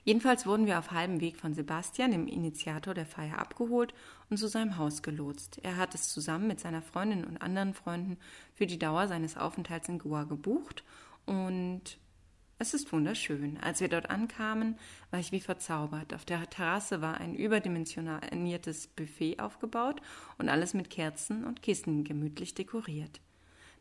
Jedenfalls 0.07 0.47
wurden 0.47 0.67
wir 0.67 0.79
auf 0.79 0.93
halbem 0.93 1.21
Weg 1.21 1.37
von 1.37 1.53
Sebastian, 1.53 2.13
dem 2.13 2.29
Initiator 2.29 2.95
der 2.95 3.07
Feier, 3.07 3.41
abgeholt 3.41 3.93
und 4.31 4.37
zu 4.37 4.47
seinem 4.47 4.79
Haus 4.79 5.03
gelotst. 5.03 5.59
Er 5.65 5.77
hat 5.77 5.97
es 5.97 6.11
zusammen 6.11 6.47
mit 6.47 6.61
seiner 6.61 6.81
Freundin 6.81 7.25
und 7.25 7.43
anderen 7.43 7.75
Freunden 7.75 8.17
für 8.55 8.67
die 8.67 8.79
Dauer 8.79 9.09
seines 9.09 9.37
Aufenthalts 9.37 9.89
in 9.89 9.99
Goa 9.99 10.23
gebucht 10.23 10.85
und 11.25 11.99
es 12.61 12.73
ist 12.73 12.93
wunderschön. 12.93 13.59
Als 13.61 13.81
wir 13.81 13.89
dort 13.89 14.09
ankamen, 14.09 14.79
war 15.11 15.19
ich 15.19 15.33
wie 15.33 15.41
verzaubert. 15.41 16.15
Auf 16.15 16.25
der 16.25 16.49
Terrasse 16.49 17.01
war 17.03 17.21
ein 17.21 17.35
überdimensioniertes 17.35 18.87
Buffet 18.87 19.41
aufgebaut 19.41 20.01
und 20.39 20.49
alles 20.49 20.73
mit 20.73 20.89
Kerzen 20.89 21.45
und 21.45 21.63
Kissen 21.63 22.05
gemütlich 22.05 22.55
dekoriert. 22.55 23.21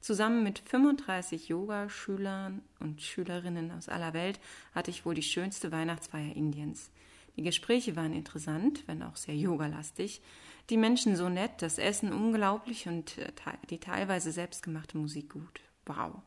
Zusammen 0.06 0.44
mit 0.44 0.60
35 0.60 1.48
Yoga-Schülern 1.48 2.62
und 2.80 3.02
Schülerinnen 3.02 3.72
aus 3.72 3.90
aller 3.90 4.14
Welt 4.14 4.40
hatte 4.76 4.92
ich 4.92 5.04
wohl 5.04 5.16
die 5.16 5.24
schönste 5.24 5.72
Weihnachtsfeier 5.72 6.36
Indiens. 6.36 6.92
Die 7.38 7.42
Gespräche 7.42 7.96
waren 7.96 8.14
interessant, 8.14 8.84
wenn 8.86 9.02
auch 9.02 9.16
sehr 9.16 9.36
yogalastig, 9.36 10.22
die 10.70 10.78
Menschen 10.78 11.16
so 11.16 11.28
nett, 11.28 11.54
das 11.64 11.80
Essen 11.80 12.14
unglaublich 12.14 12.88
und 12.88 13.18
äh, 13.18 13.32
die 13.72 13.80
teilweise 13.80 14.32
selbstgemachte 14.32 14.96
Musik 14.96 15.32
gut. 15.32 15.62
Wow. 15.88 16.22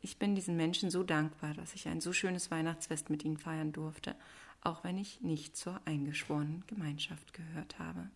Ich 0.00 0.18
bin 0.18 0.34
diesen 0.34 0.56
Menschen 0.56 0.90
so 0.90 1.04
dankbar, 1.04 1.54
dass 1.54 1.74
ich 1.74 1.86
ein 1.86 2.00
so 2.00 2.12
schönes 2.12 2.50
Weihnachtsfest 2.50 3.08
mit 3.08 3.24
ihnen 3.24 3.38
feiern 3.38 3.70
durfte, 3.70 4.16
auch 4.62 4.82
wenn 4.82 4.98
ich 4.98 5.20
nicht 5.20 5.56
zur 5.56 5.80
eingeschworenen 5.84 6.64
Gemeinschaft 6.66 7.32
gehört 7.34 7.78
habe. 7.78 8.10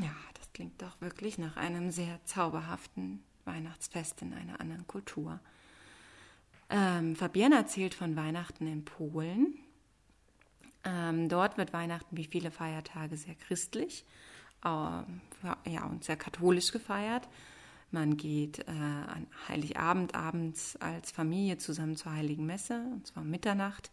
Ja, 0.00 0.14
das 0.34 0.52
klingt 0.52 0.80
doch 0.80 1.00
wirklich 1.00 1.38
nach 1.38 1.56
einem 1.56 1.90
sehr 1.90 2.24
zauberhaften 2.24 3.22
Weihnachtsfest 3.44 4.22
in 4.22 4.32
einer 4.32 4.60
anderen 4.60 4.86
Kultur. 4.86 5.40
Ähm, 6.70 7.16
Fabienne 7.16 7.56
erzählt 7.56 7.94
von 7.94 8.16
Weihnachten 8.16 8.66
in 8.66 8.84
Polen. 8.84 9.58
Ähm, 10.84 11.28
dort 11.28 11.58
wird 11.58 11.72
Weihnachten 11.72 12.16
wie 12.16 12.24
viele 12.24 12.50
Feiertage 12.50 13.16
sehr 13.16 13.34
christlich 13.34 14.04
äh, 14.64 14.68
ja, 14.68 15.84
und 15.88 16.04
sehr 16.04 16.16
katholisch 16.16 16.72
gefeiert. 16.72 17.28
Man 17.90 18.16
geht 18.16 18.60
äh, 18.60 18.70
an 18.70 19.26
Heiligabend 19.48 20.14
abends 20.14 20.76
als 20.76 21.10
Familie 21.10 21.58
zusammen 21.58 21.96
zur 21.96 22.12
Heiligen 22.12 22.46
Messe, 22.46 22.82
und 22.92 23.06
zwar 23.06 23.22
um 23.22 23.30
Mitternacht. 23.30 23.90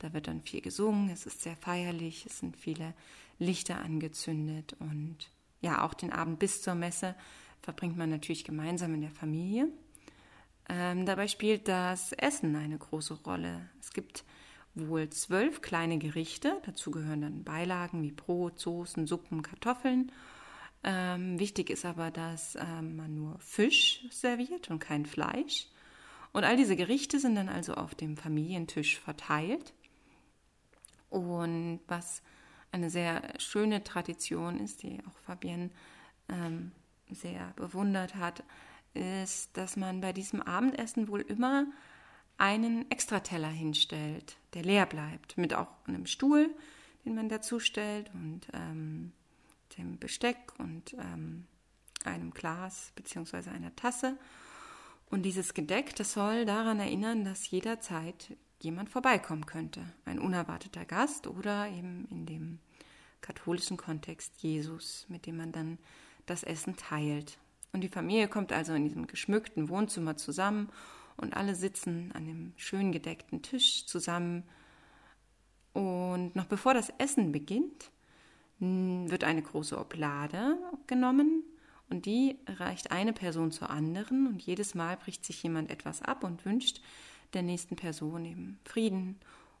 Da 0.00 0.12
wird 0.12 0.26
dann 0.26 0.42
viel 0.42 0.60
gesungen, 0.60 1.10
es 1.10 1.26
ist 1.26 1.42
sehr 1.42 1.56
feierlich, 1.56 2.26
es 2.26 2.40
sind 2.40 2.56
viele 2.56 2.92
Lichter 3.38 3.80
angezündet 3.80 4.74
und 4.78 5.30
ja, 5.60 5.84
auch 5.84 5.94
den 5.94 6.12
Abend 6.12 6.38
bis 6.38 6.62
zur 6.62 6.74
Messe 6.74 7.14
verbringt 7.62 7.96
man 7.96 8.10
natürlich 8.10 8.44
gemeinsam 8.44 8.94
in 8.94 9.00
der 9.00 9.10
Familie. 9.10 9.68
Ähm, 10.68 11.06
dabei 11.06 11.28
spielt 11.28 11.68
das 11.68 12.12
Essen 12.12 12.56
eine 12.56 12.78
große 12.78 13.14
Rolle. 13.24 13.68
Es 13.80 13.92
gibt 13.92 14.24
wohl 14.74 15.08
zwölf 15.10 15.62
kleine 15.62 15.98
Gerichte, 15.98 16.60
dazu 16.66 16.90
gehören 16.90 17.22
dann 17.22 17.44
Beilagen 17.44 18.02
wie 18.02 18.12
Brot, 18.12 18.58
Soßen, 18.58 19.06
Suppen, 19.06 19.42
Kartoffeln. 19.42 20.12
Ähm, 20.84 21.38
wichtig 21.38 21.70
ist 21.70 21.84
aber, 21.84 22.10
dass 22.10 22.56
ähm, 22.56 22.96
man 22.96 23.14
nur 23.14 23.38
Fisch 23.38 24.04
serviert 24.10 24.70
und 24.70 24.78
kein 24.78 25.06
Fleisch. 25.06 25.68
Und 26.32 26.44
all 26.44 26.56
diese 26.56 26.76
Gerichte 26.76 27.18
sind 27.18 27.34
dann 27.34 27.48
also 27.48 27.74
auf 27.74 27.94
dem 27.94 28.16
Familientisch 28.16 28.98
verteilt. 28.98 29.72
Und 31.08 31.80
was 31.88 32.22
eine 32.72 32.90
sehr 32.90 33.22
schöne 33.38 33.84
Tradition 33.84 34.58
ist, 34.58 34.82
die 34.82 35.00
auch 35.06 35.18
Fabienne 35.24 35.70
ähm, 36.28 36.72
sehr 37.10 37.52
bewundert 37.56 38.14
hat, 38.14 38.42
ist, 38.94 39.56
dass 39.56 39.76
man 39.76 40.00
bei 40.00 40.12
diesem 40.12 40.42
Abendessen 40.42 41.08
wohl 41.08 41.20
immer 41.20 41.66
einen 42.38 42.90
Extrateller 42.90 43.48
hinstellt, 43.48 44.36
der 44.54 44.62
leer 44.62 44.86
bleibt, 44.86 45.38
mit 45.38 45.54
auch 45.54 45.68
einem 45.86 46.06
Stuhl, 46.06 46.54
den 47.04 47.14
man 47.14 47.28
dazu 47.28 47.60
stellt 47.60 48.10
und 48.14 48.48
ähm, 48.52 49.12
dem 49.78 49.98
Besteck 49.98 50.52
und 50.58 50.94
ähm, 50.94 51.46
einem 52.04 52.30
Glas 52.32 52.92
bzw. 52.94 53.50
einer 53.50 53.74
Tasse. 53.76 54.18
Und 55.08 55.22
dieses 55.22 55.54
Gedeck, 55.54 55.94
das 55.96 56.12
soll 56.12 56.44
daran 56.44 56.80
erinnern, 56.80 57.24
dass 57.24 57.50
jederzeit 57.50 58.36
jemand 58.60 58.90
vorbeikommen 58.90 59.46
könnte. 59.46 59.82
Ein 60.04 60.18
unerwarteter 60.18 60.84
Gast 60.84 61.26
oder 61.26 61.68
eben 61.68 62.06
in 62.10 62.26
dem 62.26 62.58
katholischen 63.20 63.76
Kontext 63.76 64.32
Jesus, 64.38 65.06
mit 65.08 65.26
dem 65.26 65.36
man 65.36 65.52
dann 65.52 65.78
das 66.26 66.42
Essen 66.42 66.76
teilt. 66.76 67.38
Und 67.72 67.82
die 67.82 67.88
Familie 67.88 68.28
kommt 68.28 68.52
also 68.52 68.74
in 68.74 68.84
diesem 68.84 69.06
geschmückten 69.06 69.68
Wohnzimmer 69.68 70.16
zusammen 70.16 70.70
und 71.16 71.36
alle 71.36 71.54
sitzen 71.54 72.12
an 72.14 72.24
dem 72.24 72.52
schön 72.56 72.92
gedeckten 72.92 73.42
Tisch 73.42 73.86
zusammen. 73.86 74.44
Und 75.72 76.34
noch 76.34 76.46
bevor 76.46 76.74
das 76.74 76.90
Essen 76.98 77.32
beginnt, 77.32 77.90
wird 78.58 79.24
eine 79.24 79.42
große 79.42 79.78
Oblade 79.78 80.56
genommen 80.86 81.44
und 81.90 82.06
die 82.06 82.38
reicht 82.46 82.90
eine 82.90 83.12
Person 83.12 83.52
zur 83.52 83.70
anderen 83.70 84.26
und 84.26 84.42
jedes 84.42 84.74
Mal 84.74 84.96
bricht 84.96 85.24
sich 85.24 85.42
jemand 85.42 85.70
etwas 85.70 86.00
ab 86.02 86.24
und 86.24 86.44
wünscht 86.46 86.80
der 87.34 87.42
nächsten 87.42 87.76
Person 87.76 88.24
eben 88.24 88.58
Frieden 88.64 89.18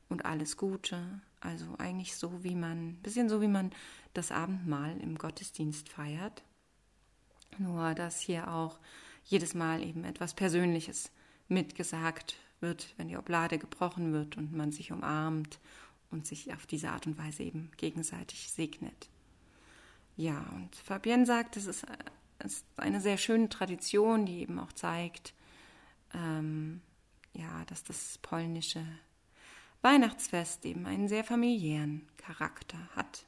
und 0.08 0.24
alles 0.24 0.56
Gute. 0.56 1.20
Also 1.40 1.66
eigentlich 1.78 2.16
so, 2.16 2.42
wie 2.42 2.54
man, 2.54 2.88
ein 2.88 3.02
bisschen 3.02 3.28
so, 3.28 3.40
wie 3.40 3.48
man 3.48 3.70
das 4.14 4.32
Abendmahl 4.32 4.96
im 5.00 5.18
Gottesdienst 5.18 5.88
feiert. 5.88 6.42
Nur, 7.58 7.94
dass 7.94 8.20
hier 8.20 8.52
auch 8.52 8.78
jedes 9.24 9.54
Mal 9.54 9.82
eben 9.82 10.04
etwas 10.04 10.34
Persönliches 10.34 11.10
mitgesagt 11.48 12.36
wird, 12.60 12.94
wenn 12.96 13.08
die 13.08 13.16
Oblade 13.16 13.58
gebrochen 13.58 14.12
wird 14.12 14.36
und 14.36 14.52
man 14.52 14.72
sich 14.72 14.92
umarmt 14.92 15.58
und 16.10 16.26
sich 16.26 16.52
auf 16.52 16.66
diese 16.66 16.90
Art 16.90 17.06
und 17.06 17.18
Weise 17.18 17.42
eben 17.42 17.70
gegenseitig 17.76 18.50
segnet. 18.50 19.08
Ja, 20.16 20.46
und 20.54 20.74
Fabienne 20.76 21.26
sagt, 21.26 21.56
es 21.56 21.66
ist, 21.66 21.86
ist 22.44 22.64
eine 22.76 23.00
sehr 23.00 23.18
schöne 23.18 23.48
Tradition, 23.48 24.24
die 24.24 24.40
eben 24.40 24.58
auch 24.58 24.72
zeigt, 24.72 25.34
ähm, 26.14 26.80
ja, 27.36 27.64
dass 27.66 27.84
das 27.84 28.18
polnische 28.18 28.84
Weihnachtsfest 29.82 30.64
eben 30.64 30.86
einen 30.86 31.08
sehr 31.08 31.24
familiären 31.24 32.08
Charakter 32.16 32.78
hat. 32.94 33.26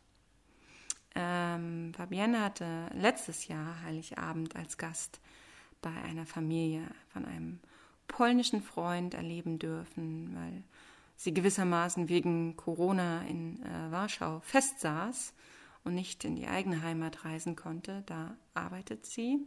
Ähm, 1.14 1.92
Fabienne 1.94 2.40
hatte 2.40 2.88
letztes 2.94 3.49
Jahr 3.49 3.83
Heiligabend 3.83 4.57
als 4.57 4.77
Gast 4.77 5.21
bei 5.83 5.90
einer 6.03 6.27
Familie 6.27 6.83
von 7.12 7.25
einem 7.25 7.61
polnischen 8.07 8.62
Freund 8.62 9.14
erleben 9.14 9.59
dürfen, 9.59 10.35
weil 10.35 10.62
sie 11.16 11.35
gewissermaßen 11.35 12.09
wegen 12.09 12.57
Corona 12.57 13.23
in 13.23 13.62
äh, 13.62 13.90
Warschau 13.90 14.40
festsaß 14.40 15.35
und 15.85 15.94
nicht 15.94 16.25
in 16.25 16.37
die 16.37 16.47
eigene 16.47 16.83
Heimat 16.83 17.25
reisen 17.25 17.57
konnte. 17.57 18.03
Da 18.07 18.37
arbeitet 18.55 19.07
sie. 19.07 19.38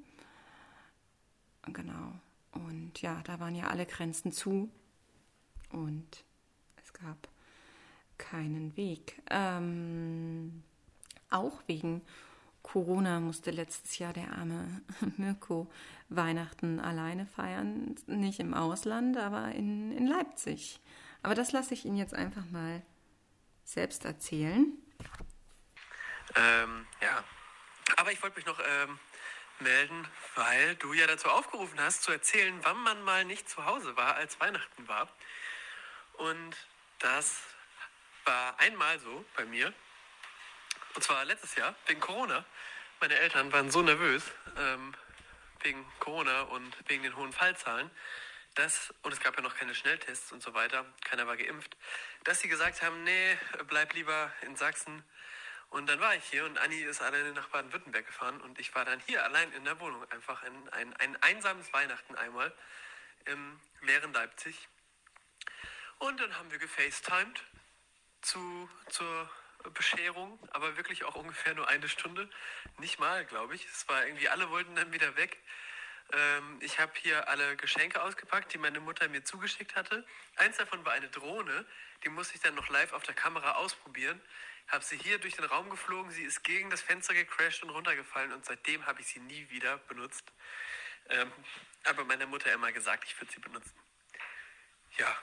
Genau. 1.63 2.13
Und 2.51 3.01
ja, 3.01 3.21
da 3.23 3.39
waren 3.39 3.55
ja 3.55 3.67
alle 3.67 3.85
Grenzen 3.85 4.31
zu 4.31 4.69
und 5.69 6.25
es 6.83 6.93
gab 6.93 7.27
keinen 8.17 8.75
Weg. 8.75 9.21
Ähm, 9.29 10.63
auch 11.29 11.63
wegen 11.67 12.01
Corona 12.61 13.19
musste 13.19 13.51
letztes 13.51 13.97
Jahr 13.97 14.13
der 14.13 14.33
arme 14.33 14.81
Mirko 15.17 15.71
Weihnachten 16.09 16.79
alleine 16.79 17.25
feiern. 17.25 17.95
Nicht 18.07 18.39
im 18.39 18.53
Ausland, 18.53 19.17
aber 19.17 19.51
in, 19.53 19.91
in 19.91 20.07
Leipzig. 20.07 20.79
Aber 21.23 21.35
das 21.35 21.51
lasse 21.51 21.73
ich 21.73 21.85
Ihnen 21.85 21.97
jetzt 21.97 22.13
einfach 22.13 22.45
mal 22.51 22.81
selbst 23.63 24.05
erzählen. 24.05 24.73
Ähm, 26.35 26.85
ja, 27.01 27.23
aber 27.97 28.11
ich 28.11 28.21
wollte 28.21 28.37
mich 28.37 28.45
noch 28.45 28.59
ähm, 28.59 28.99
melden, 29.62 30.08
weil 30.36 30.76
du 30.76 30.93
ja 30.93 31.08
dazu 31.08 31.30
aufgerufen 31.30 31.80
hast, 31.80 32.04
zu 32.04 32.12
erzählen, 32.12 32.58
wann 32.63 32.78
man 32.78 33.02
mal 33.04 33.26
nicht 33.26 33.50
zu 33.50 33.65
Hause 33.65 33.95
war, 33.95 34.15
als 34.15 34.39
Weihnachten 34.39 34.88
war. 34.88 35.08
Und 36.13 36.56
das 37.00 37.41
war 38.26 38.60
einmal 38.60 39.00
so 39.00 39.26
bei 39.36 39.45
mir. 39.45 39.74
Und 40.95 41.04
zwar 41.04 41.26
letztes 41.26 41.56
Jahr, 41.56 41.76
wegen 41.88 42.00
Corona. 42.00 42.45
Meine 43.00 43.17
Eltern 43.17 43.52
waren 43.52 43.71
so 43.71 43.82
nervös 43.82 44.24
ähm, 44.58 44.93
wegen 45.62 45.86
Corona 46.00 46.41
und 46.43 46.76
wegen 46.88 47.04
den 47.04 47.15
hohen 47.15 47.34
Fallzahlen, 47.34 47.89
dass, 48.56 48.93
und 49.02 49.13
es 49.13 49.19
gab 49.19 49.36
ja 49.38 49.41
noch 49.41 49.56
keine 49.56 49.74
Schnelltests 49.74 50.32
und 50.32 50.43
so 50.43 50.54
weiter, 50.54 50.86
keiner 51.04 51.26
war 51.26 51.38
geimpft, 51.38 51.78
dass 52.24 52.41
sie 52.41 52.47
gesagt 52.47 52.82
haben, 52.82 53.04
nee, 53.04 53.38
bleib 53.67 53.93
lieber 53.93 54.32
in 54.41 54.56
Sachsen. 54.56 55.04
Und 55.71 55.88
dann 55.88 56.01
war 56.01 56.13
ich 56.15 56.25
hier 56.25 56.43
und 56.45 56.57
Anni 56.57 56.81
ist 56.81 57.01
alleine 57.01 57.31
nach 57.31 57.47
Baden-Württemberg 57.47 58.05
gefahren 58.05 58.41
und 58.41 58.60
ich 58.60 58.75
war 58.75 58.84
dann 58.84 58.99
hier 59.07 59.23
allein 59.23 59.51
in 59.53 59.63
der 59.63 59.79
Wohnung, 59.79 60.03
einfach 60.12 60.43
ein, 60.43 60.69
ein, 60.69 60.93
ein 60.97 61.15
einsames 61.23 61.71
Weihnachten 61.71 62.13
einmal 62.15 62.53
im 63.23 63.57
leeren 63.79 64.12
Leipzig. 64.12 64.67
Und 65.97 66.19
dann 66.19 66.38
haben 66.38 66.51
wir 66.51 66.60
gefacetimed 66.60 67.41
zu, 68.21 68.69
zur 68.89 69.29
Bescherung, 69.73 70.38
aber 70.51 70.75
wirklich 70.75 71.05
auch 71.05 71.15
ungefähr 71.15 71.53
nur 71.53 71.69
eine 71.69 71.88
Stunde. 71.88 72.29
Nicht 72.79 72.99
mal, 72.99 73.23
glaube 73.25 73.55
ich. 73.55 73.65
Es 73.65 73.88
war 73.88 74.05
irgendwie, 74.05 74.27
alle 74.27 74.49
wollten 74.49 74.75
dann 74.75 74.91
wieder 74.91 75.15
weg. 75.15 75.38
Ähm, 76.12 76.60
ich 76.62 76.79
habe 76.79 76.91
hier 76.95 77.29
alle 77.29 77.55
Geschenke 77.55 78.01
ausgepackt, 78.01 78.53
die 78.53 78.57
meine 78.57 78.81
Mutter 78.81 79.07
mir 79.07 79.23
zugeschickt 79.23 79.77
hatte. 79.77 80.05
Eins 80.36 80.57
davon 80.57 80.84
war 80.84 80.91
eine 80.91 81.07
Drohne, 81.07 81.65
die 82.03 82.10
musste 82.10 82.36
ich 82.36 82.41
dann 82.41 82.55
noch 82.55 82.67
live 82.67 82.91
auf 82.91 83.03
der 83.03 83.15
Kamera 83.15 83.53
ausprobieren. 83.53 84.19
Habe 84.67 84.84
sie 84.84 84.97
hier 84.97 85.19
durch 85.19 85.36
den 85.36 85.45
Raum 85.45 85.69
geflogen, 85.69 86.12
sie 86.12 86.24
ist 86.24 86.43
gegen 86.43 86.69
das 86.69 86.82
Fenster 86.82 87.13
gecrashed 87.13 87.63
und 87.63 87.69
runtergefallen 87.69 88.32
und 88.32 88.45
seitdem 88.45 88.86
habe 88.86 89.02
ich 89.02 89.08
sie 89.08 89.19
nie 89.19 89.50
wieder 89.50 89.78
benutzt. 89.78 90.32
Ähm, 91.10 91.32
aber 91.84 92.06
meiner 92.06 92.26
Mutter 92.26 92.52
immer 92.54 92.71
gesagt, 92.71 93.04
ich 93.06 93.19
würde 93.19 93.32
sie 93.34 93.39
benutzen. 93.39 93.74
Ja, 94.97 95.17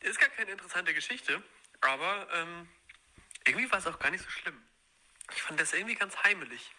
ist 0.00 0.18
gar 0.18 0.28
keine 0.30 0.52
interessante 0.52 0.94
Geschichte, 0.94 1.42
aber 1.80 2.28
ähm, 2.32 2.68
irgendwie 3.44 3.70
war 3.70 3.78
es 3.78 3.86
auch 3.86 3.98
gar 3.98 4.10
nicht 4.10 4.24
so 4.24 4.30
schlimm. 4.30 4.60
Ich 5.32 5.42
fand 5.42 5.60
das 5.60 5.72
irgendwie 5.72 5.94
ganz 5.94 6.16
heimelig. 6.24 6.72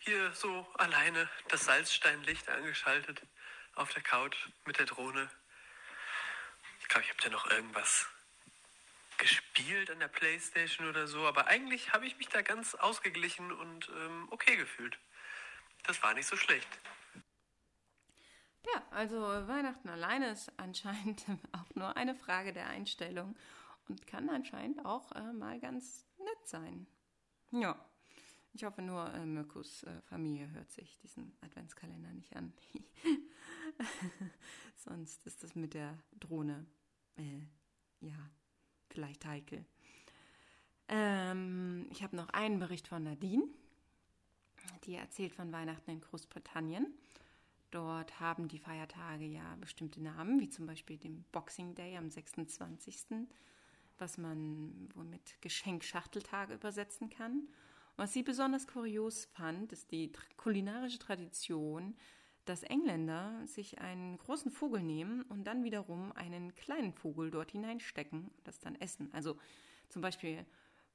Hier 0.00 0.32
so 0.32 0.66
alleine 0.74 1.28
das 1.48 1.64
Salzsteinlicht 1.64 2.48
angeschaltet 2.48 3.22
auf 3.74 3.92
der 3.92 4.02
Couch 4.02 4.36
mit 4.64 4.78
der 4.78 4.86
Drohne. 4.86 5.30
Ich 6.80 6.88
glaube, 6.88 7.04
ich 7.04 7.10
habe 7.10 7.22
da 7.22 7.30
noch 7.30 7.50
irgendwas 7.50 8.08
gespielt 9.22 9.88
an 9.88 10.00
der 10.00 10.08
Playstation 10.08 10.88
oder 10.88 11.06
so, 11.06 11.26
aber 11.26 11.46
eigentlich 11.46 11.92
habe 11.92 12.06
ich 12.06 12.18
mich 12.18 12.28
da 12.28 12.42
ganz 12.42 12.74
ausgeglichen 12.74 13.52
und 13.52 13.88
ähm, 13.88 14.26
okay 14.30 14.56
gefühlt. 14.56 14.98
Das 15.84 16.02
war 16.02 16.12
nicht 16.12 16.26
so 16.26 16.36
schlecht. 16.36 16.68
Ja, 18.66 18.82
also 18.90 19.16
Weihnachten 19.20 19.88
alleine 19.88 20.30
ist 20.30 20.50
anscheinend 20.56 21.24
auch 21.52 21.74
nur 21.76 21.96
eine 21.96 22.16
Frage 22.16 22.52
der 22.52 22.66
Einstellung 22.66 23.36
und 23.88 24.08
kann 24.08 24.28
anscheinend 24.28 24.84
auch 24.84 25.12
äh, 25.12 25.32
mal 25.32 25.60
ganz 25.60 26.04
nett 26.18 26.48
sein. 26.48 26.88
Ja, 27.52 27.78
ich 28.54 28.64
hoffe 28.64 28.82
nur, 28.82 29.08
äh, 29.14 29.24
Mirkus 29.24 29.84
äh, 29.84 30.02
Familie 30.02 30.50
hört 30.50 30.72
sich 30.72 30.98
diesen 30.98 31.32
Adventskalender 31.42 32.12
nicht 32.12 32.34
an. 32.34 32.52
Sonst 34.76 35.24
ist 35.26 35.44
das 35.44 35.54
mit 35.54 35.74
der 35.74 35.96
Drohne, 36.18 36.66
äh, 37.16 37.46
ja, 38.00 38.30
vielleicht 38.92 39.24
heikel. 39.24 39.64
Ähm, 40.88 41.86
ich 41.90 42.02
habe 42.02 42.16
noch 42.16 42.28
einen 42.30 42.58
Bericht 42.58 42.88
von 42.88 43.02
Nadine. 43.02 43.44
Die 44.84 44.94
erzählt 44.94 45.34
von 45.34 45.52
Weihnachten 45.52 45.90
in 45.90 46.00
Großbritannien. 46.00 46.86
Dort 47.70 48.20
haben 48.20 48.48
die 48.48 48.58
Feiertage 48.58 49.24
ja 49.24 49.56
bestimmte 49.60 50.02
Namen, 50.02 50.38
wie 50.40 50.50
zum 50.50 50.66
Beispiel 50.66 50.98
den 50.98 51.24
Boxing 51.32 51.74
Day 51.74 51.96
am 51.96 52.10
26 52.10 53.26
was 53.98 54.18
man 54.18 54.88
wohl 54.94 55.04
mit 55.04 55.40
Geschenkschachteltage 55.40 56.54
übersetzen 56.54 57.08
kann. 57.08 57.48
Was 57.96 58.12
sie 58.12 58.22
besonders 58.22 58.66
kurios 58.66 59.26
fand, 59.26 59.72
ist 59.72 59.92
die 59.92 60.10
kulinarische 60.36 60.98
Tradition, 60.98 61.94
dass 62.44 62.62
Engländer 62.62 63.46
sich 63.46 63.80
einen 63.80 64.18
großen 64.18 64.50
Vogel 64.50 64.82
nehmen 64.82 65.22
und 65.22 65.44
dann 65.44 65.64
wiederum 65.64 66.12
einen 66.12 66.54
kleinen 66.54 66.92
Vogel 66.92 67.30
dort 67.30 67.52
hineinstecken 67.52 68.28
und 68.36 68.46
das 68.46 68.58
dann 68.58 68.74
essen. 68.76 69.10
Also 69.12 69.36
zum 69.88 70.02
Beispiel 70.02 70.44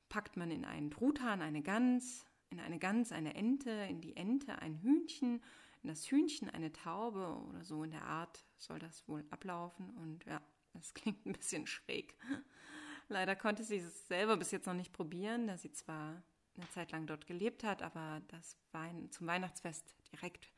packt 0.10 0.38
man 0.38 0.52
in 0.52 0.66
einen 0.66 0.92
Truthahn 0.92 1.42
eine 1.42 1.62
Gans, 1.62 2.26
in 2.50 2.60
eine 2.60 2.80
Gans 2.80 3.12
eine 3.12 3.36
Ente, 3.36 3.72
in 3.72 4.02
die 4.02 4.16
Ente 4.16 4.60
ein 4.60 4.82
Hühnchen, 4.82 5.42
in 5.84 5.90
das 5.90 6.10
Hühnchen 6.10 6.50
eine 6.50 6.72
Taube 6.72 7.42
oder 7.50 7.64
so 7.64 7.84
in 7.84 7.92
der 7.92 8.04
Art 8.04 8.46
soll 8.58 8.80
das 8.80 9.08
wohl 9.08 9.26
ablaufen. 9.30 9.90
Und 9.98 10.26
ja, 10.26 10.42
das 10.74 10.94
klingt 10.94 11.26
ein 11.26 11.34
bisschen 11.34 11.68
schräg. 11.68 12.16
Leider 13.10 13.36
konnte 13.36 13.64
sie 13.64 13.78
es 13.78 14.08
selber 14.08 14.36
bis 14.36 14.52
jetzt 14.52 14.66
noch 14.66 14.74
nicht 14.74 14.92
probieren, 14.92 15.48
da 15.48 15.58
sie 15.58 15.72
zwar 15.72 16.22
eine 16.58 16.70
Zeit 16.70 16.92
lang 16.92 17.08
dort 17.08 17.28
gelebt 17.28 17.64
hat, 17.64 17.82
aber 17.82 18.22
das 18.28 18.58
Wein 18.72 19.10
zum 19.12 19.28
Weihnachtsfest 19.28 19.96
direkt 20.12 20.52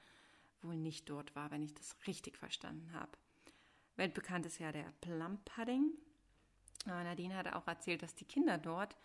wohl 0.63 0.75
nicht 0.75 1.09
dort 1.09 1.35
war, 1.35 1.51
wenn 1.51 1.63
ich 1.63 1.73
das 1.73 1.95
richtig 2.07 2.37
verstanden 2.37 2.91
habe. 2.93 3.11
Weltbekannt 3.95 4.45
ist 4.45 4.59
ja 4.59 4.71
der 4.71 4.91
Plum 5.01 5.39
Pudding. 5.45 5.91
Nadine 6.85 7.35
hat 7.35 7.53
auch 7.53 7.67
erzählt, 7.67 8.01
dass 8.01 8.15
die 8.15 8.25
Kinder 8.25 8.57
dort 8.57 8.95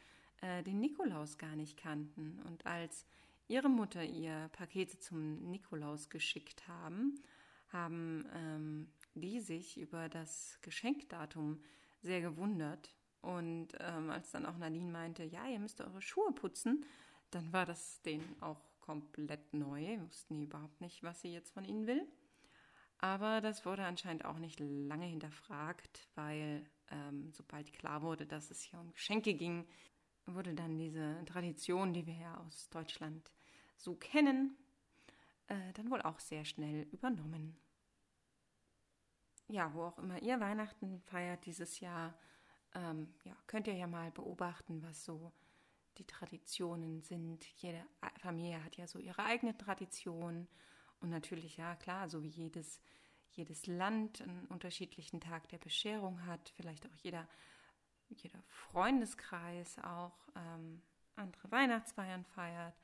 äh, 0.41 0.63
den 0.63 0.81
Nikolaus 0.81 1.39
gar 1.39 1.57
nicht 1.57 1.77
kannten. 1.77 2.41
Und 2.47 2.65
als 2.67 3.07
ihre 3.49 3.69
Mutter 3.69 4.05
ihr 4.05 4.49
Pakete 4.53 4.99
zum 4.99 5.51
Nikolaus 5.51 6.09
geschickt 6.09 6.67
haben, 6.69 7.21
haben 7.69 8.29
ähm, 8.33 8.89
die 9.15 9.41
sich 9.41 9.79
über 9.79 10.09
das 10.09 10.59
Geschenkdatum 10.63 11.61
sehr 12.03 12.21
gewundert 12.21 12.95
und 13.21 13.69
ähm, 13.81 14.11
als 14.11 14.31
dann 14.31 14.47
auch 14.47 14.57
Nadine 14.59 14.91
meinte, 14.91 15.25
ja, 15.25 15.47
ihr 15.47 15.59
müsst 15.59 15.81
eure 15.81 16.03
Schuhe 16.03 16.33
putzen, 16.33 16.85
dann 17.31 17.53
war 17.53 17.65
das 17.65 18.03
denen 18.03 18.37
auch 18.41 18.61
komplett 18.85 19.55
neu. 19.55 19.99
Wussten 20.03 20.35
die 20.35 20.45
überhaupt 20.45 20.81
nicht, 20.81 21.03
was 21.03 21.21
sie 21.21 21.33
jetzt 21.33 21.53
von 21.53 21.65
ihnen 21.65 21.87
will. 21.87 22.07
Aber 22.99 23.41
das 23.41 23.67
wurde 23.67 23.85
anscheinend 23.85 24.25
auch 24.25 24.39
nicht 24.39 24.61
lange 24.61 25.07
hinterfragt, 25.07 26.09
weil 26.15 26.65
ähm, 26.91 27.33
sobald 27.33 27.73
klar 27.73 28.03
wurde, 28.03 28.27
dass 28.27 28.51
es 28.51 28.63
hier 28.63 28.79
um 28.81 28.93
Geschenke 28.93 29.35
ging, 29.35 29.67
wurde 30.27 30.55
dann 30.55 30.79
diese 30.79 31.23
Tradition, 31.27 31.93
die 31.93 32.07
wir 32.07 32.15
ja 32.15 32.37
aus 32.39 32.69
Deutschland 32.71 33.31
so 33.77 33.95
kennen, 33.95 34.57
äh, 35.49 35.73
dann 35.75 35.91
wohl 35.91 36.03
auch 36.03 36.19
sehr 36.19 36.45
schnell 36.45 36.87
übernommen. 36.93 37.57
Ja, 39.49 39.75
wo 39.75 39.83
auch 39.83 39.99
immer 39.99 40.23
ihr 40.23 40.41
Weihnachten 40.41 41.01
feiert 41.03 41.45
dieses 41.45 41.81
Jahr, 41.81 42.15
ähm, 42.75 43.13
ja, 43.25 43.37
könnt 43.47 43.67
ihr 43.67 43.75
ja 43.75 43.87
mal 43.87 44.11
beobachten, 44.11 44.83
was 44.83 45.05
so 45.05 45.33
die 45.99 46.07
Traditionen 46.07 47.03
sind. 47.03 47.45
Jede 47.57 47.85
Familie 48.19 48.63
hat 48.63 48.77
ja 48.77 48.87
so 48.87 48.99
ihre 48.99 49.25
eigene 49.25 49.57
Tradition 49.57 50.49
und 51.01 51.11
natürlich, 51.11 51.57
ja 51.57 51.77
klar, 51.77 52.09
so 52.09 52.23
wie 52.23 52.29
jedes, 52.29 52.81
jedes 53.33 53.67
Land 53.67 54.23
einen 54.23 54.47
unterschiedlichen 54.47 55.21
Tag 55.21 55.49
der 55.49 55.59
Bescherung 55.59 56.25
hat, 56.27 56.53
vielleicht 56.57 56.87
auch 56.87 56.97
jeder, 56.97 57.29
jeder 58.09 58.43
Freundeskreis 58.45 59.79
auch 59.81 60.17
ähm, 60.37 60.83
andere 61.17 61.51
Weihnachtsfeiern 61.51 62.25
feiert, 62.25 62.75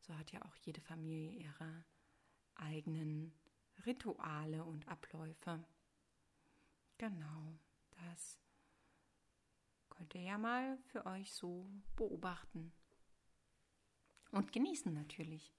so 0.00 0.16
hat 0.16 0.32
ja 0.32 0.40
auch 0.42 0.56
jede 0.56 0.80
Familie 0.80 1.30
ihre 1.32 1.84
eigenen 2.54 3.32
Rituale 3.86 4.64
und 4.64 4.86
Abläufe. 4.88 5.64
Genau, 6.98 7.58
das 7.90 8.43
könnt 9.94 10.14
ihr 10.14 10.22
ja 10.22 10.38
mal 10.38 10.78
für 10.86 11.06
euch 11.06 11.32
so 11.32 11.66
beobachten. 11.96 12.72
Und 14.30 14.52
genießen 14.52 14.92
natürlich. 14.92 15.52